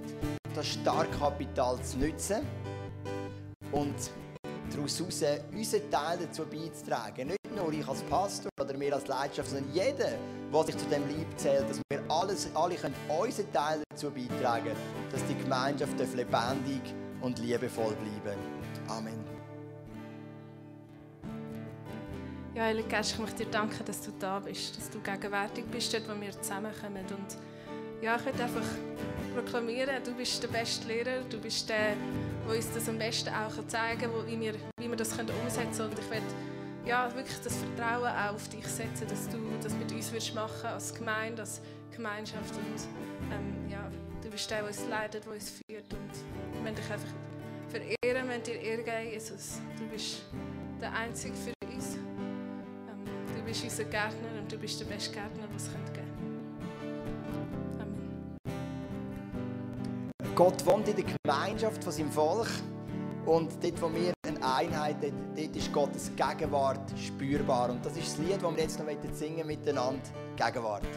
das 0.56 0.66
Starkkapital 0.66 1.80
zu 1.84 2.00
nutzen 2.00 2.42
und 3.72 3.94
daraus 4.72 5.00
heraus 5.00 5.24
unseren 5.54 5.92
Teil 5.92 6.18
dazu 6.18 6.44
beizutragen. 6.44 7.28
Nicht 7.28 7.56
nur 7.56 7.72
ich 7.72 7.88
als 7.88 8.02
Pastor 8.02 8.50
oder 8.60 8.78
wir 8.80 8.96
als 8.96 9.08
Leidenschaft, 9.08 9.52
sondern 9.52 9.72
jeder, 9.72 10.14
der 10.52 10.64
sich 10.64 10.78
zu 10.78 10.86
dem 10.86 11.08
Lieb 11.08 11.28
zählt, 11.38 11.70
dass 11.70 11.80
wir 11.92 12.02
alles, 12.10 12.50
alle 12.56 12.76
können 12.76 12.96
unseren 13.08 13.54
Teil 13.54 13.84
dazu 13.92 14.10
beitragen 14.10 14.76
dass 15.12 15.24
die 15.28 15.36
Gemeinschaft 15.36 16.00
lebendig 16.00 16.82
und 17.22 17.38
liebevoll 17.38 17.94
bleiben. 17.96 18.40
Amen. 18.88 19.41
Ja, 22.54 22.64
Heilige 22.64 22.90
Geist, 22.90 23.14
ich 23.14 23.20
möchte 23.20 23.46
dir 23.46 23.52
danken, 23.52 23.86
dass 23.86 24.02
du 24.02 24.12
da 24.20 24.40
bist, 24.40 24.78
dass 24.78 24.90
du 24.90 25.00
gegenwärtig 25.00 25.64
bist, 25.72 25.94
dort, 25.94 26.04
wo 26.10 26.20
wir 26.20 26.32
zusammenkommen. 26.34 27.06
Und 27.06 27.38
ja, 28.02 28.18
ich 28.18 28.26
möchte 28.26 28.44
einfach 28.44 28.66
proklamieren, 29.34 30.04
du 30.04 30.14
bist 30.14 30.44
der 30.44 30.50
beste 30.50 30.86
Lehrer, 30.86 31.22
du 31.30 31.40
bist 31.40 31.70
der, 31.70 31.96
der 32.46 32.54
uns 32.54 32.70
das 32.74 32.90
am 32.90 32.98
besten 32.98 33.30
auch 33.30 33.66
zeigen 33.68 34.02
kann, 34.02 34.28
wie 34.28 34.38
wir, 34.38 34.56
wie 34.78 34.90
wir 34.90 34.98
das 34.98 35.14
umsetzen 35.14 35.78
können. 35.78 35.92
Und 35.92 36.00
ich 36.00 36.10
möchte 36.10 36.36
ja, 36.86 37.16
wirklich 37.16 37.40
das 37.42 37.56
Vertrauen 37.56 38.10
auch 38.10 38.34
auf 38.34 38.50
dich 38.50 38.68
setzen, 38.68 39.08
dass 39.08 39.30
du 39.30 39.38
das 39.64 39.74
mit 39.76 39.90
uns 39.90 40.12
wirst 40.12 40.36
machen 40.36 40.66
als 40.68 40.94
Gemeinde, 40.94 41.44
als 41.44 41.62
Gemeinschaft. 41.96 42.54
Und 42.54 43.34
ähm, 43.34 43.72
ja, 43.72 43.90
du 44.22 44.30
bist 44.30 44.52
der, 44.52 44.58
der 44.58 44.68
uns 44.68 44.86
leitet, 44.90 45.24
der 45.24 45.32
uns 45.32 45.52
führt. 45.52 45.94
Und 45.94 46.54
wir 46.54 46.62
möchten 46.64 46.82
dich 46.82 46.92
einfach 46.92 47.14
verehren, 47.70 48.30
wir 48.30 48.40
dir 48.40 48.60
Ehre 48.60 48.84
geben, 48.84 49.12
Jesus. 49.14 49.62
Du 49.78 49.88
bist 49.88 50.24
der 50.82 50.92
Einzige 50.92 51.34
für 51.34 51.61
bist 53.52 53.64
unser 53.66 53.84
Gärtner 53.84 54.30
und 54.40 54.50
du 54.50 54.58
bist 54.58 54.80
der 54.80 54.86
beste 54.86 55.14
Gärtner, 55.14 55.44
was 55.54 55.64
es 55.64 55.70
geben 55.74 56.08
Amen. 57.82 58.56
Gott 60.36 60.66
wohnt 60.66 60.88
in 60.88 60.96
der 60.96 61.04
Gemeinschaft 61.22 61.84
von 61.84 61.92
seinem 61.92 62.12
Volk. 62.12 62.48
Und 63.26 63.52
dort, 63.62 63.82
wo 63.82 63.94
wir 63.94 64.14
eine 64.26 64.38
Einheit 64.42 64.96
haben, 65.04 65.14
dort 65.36 65.56
ist 65.56 65.74
Gottes 65.74 66.12
Gegenwart 66.16 66.98
spürbar. 66.98 67.72
Und 67.72 67.86
das 67.86 67.98
ist 67.98 68.18
das 68.18 68.18
Lied, 68.20 68.42
das 68.42 68.56
wir 68.56 68.64
jetzt 68.64 68.80
noch 68.80 68.88
singen 69.14 69.46
miteinander. 69.46 70.02
Gegenwart. 70.38 70.88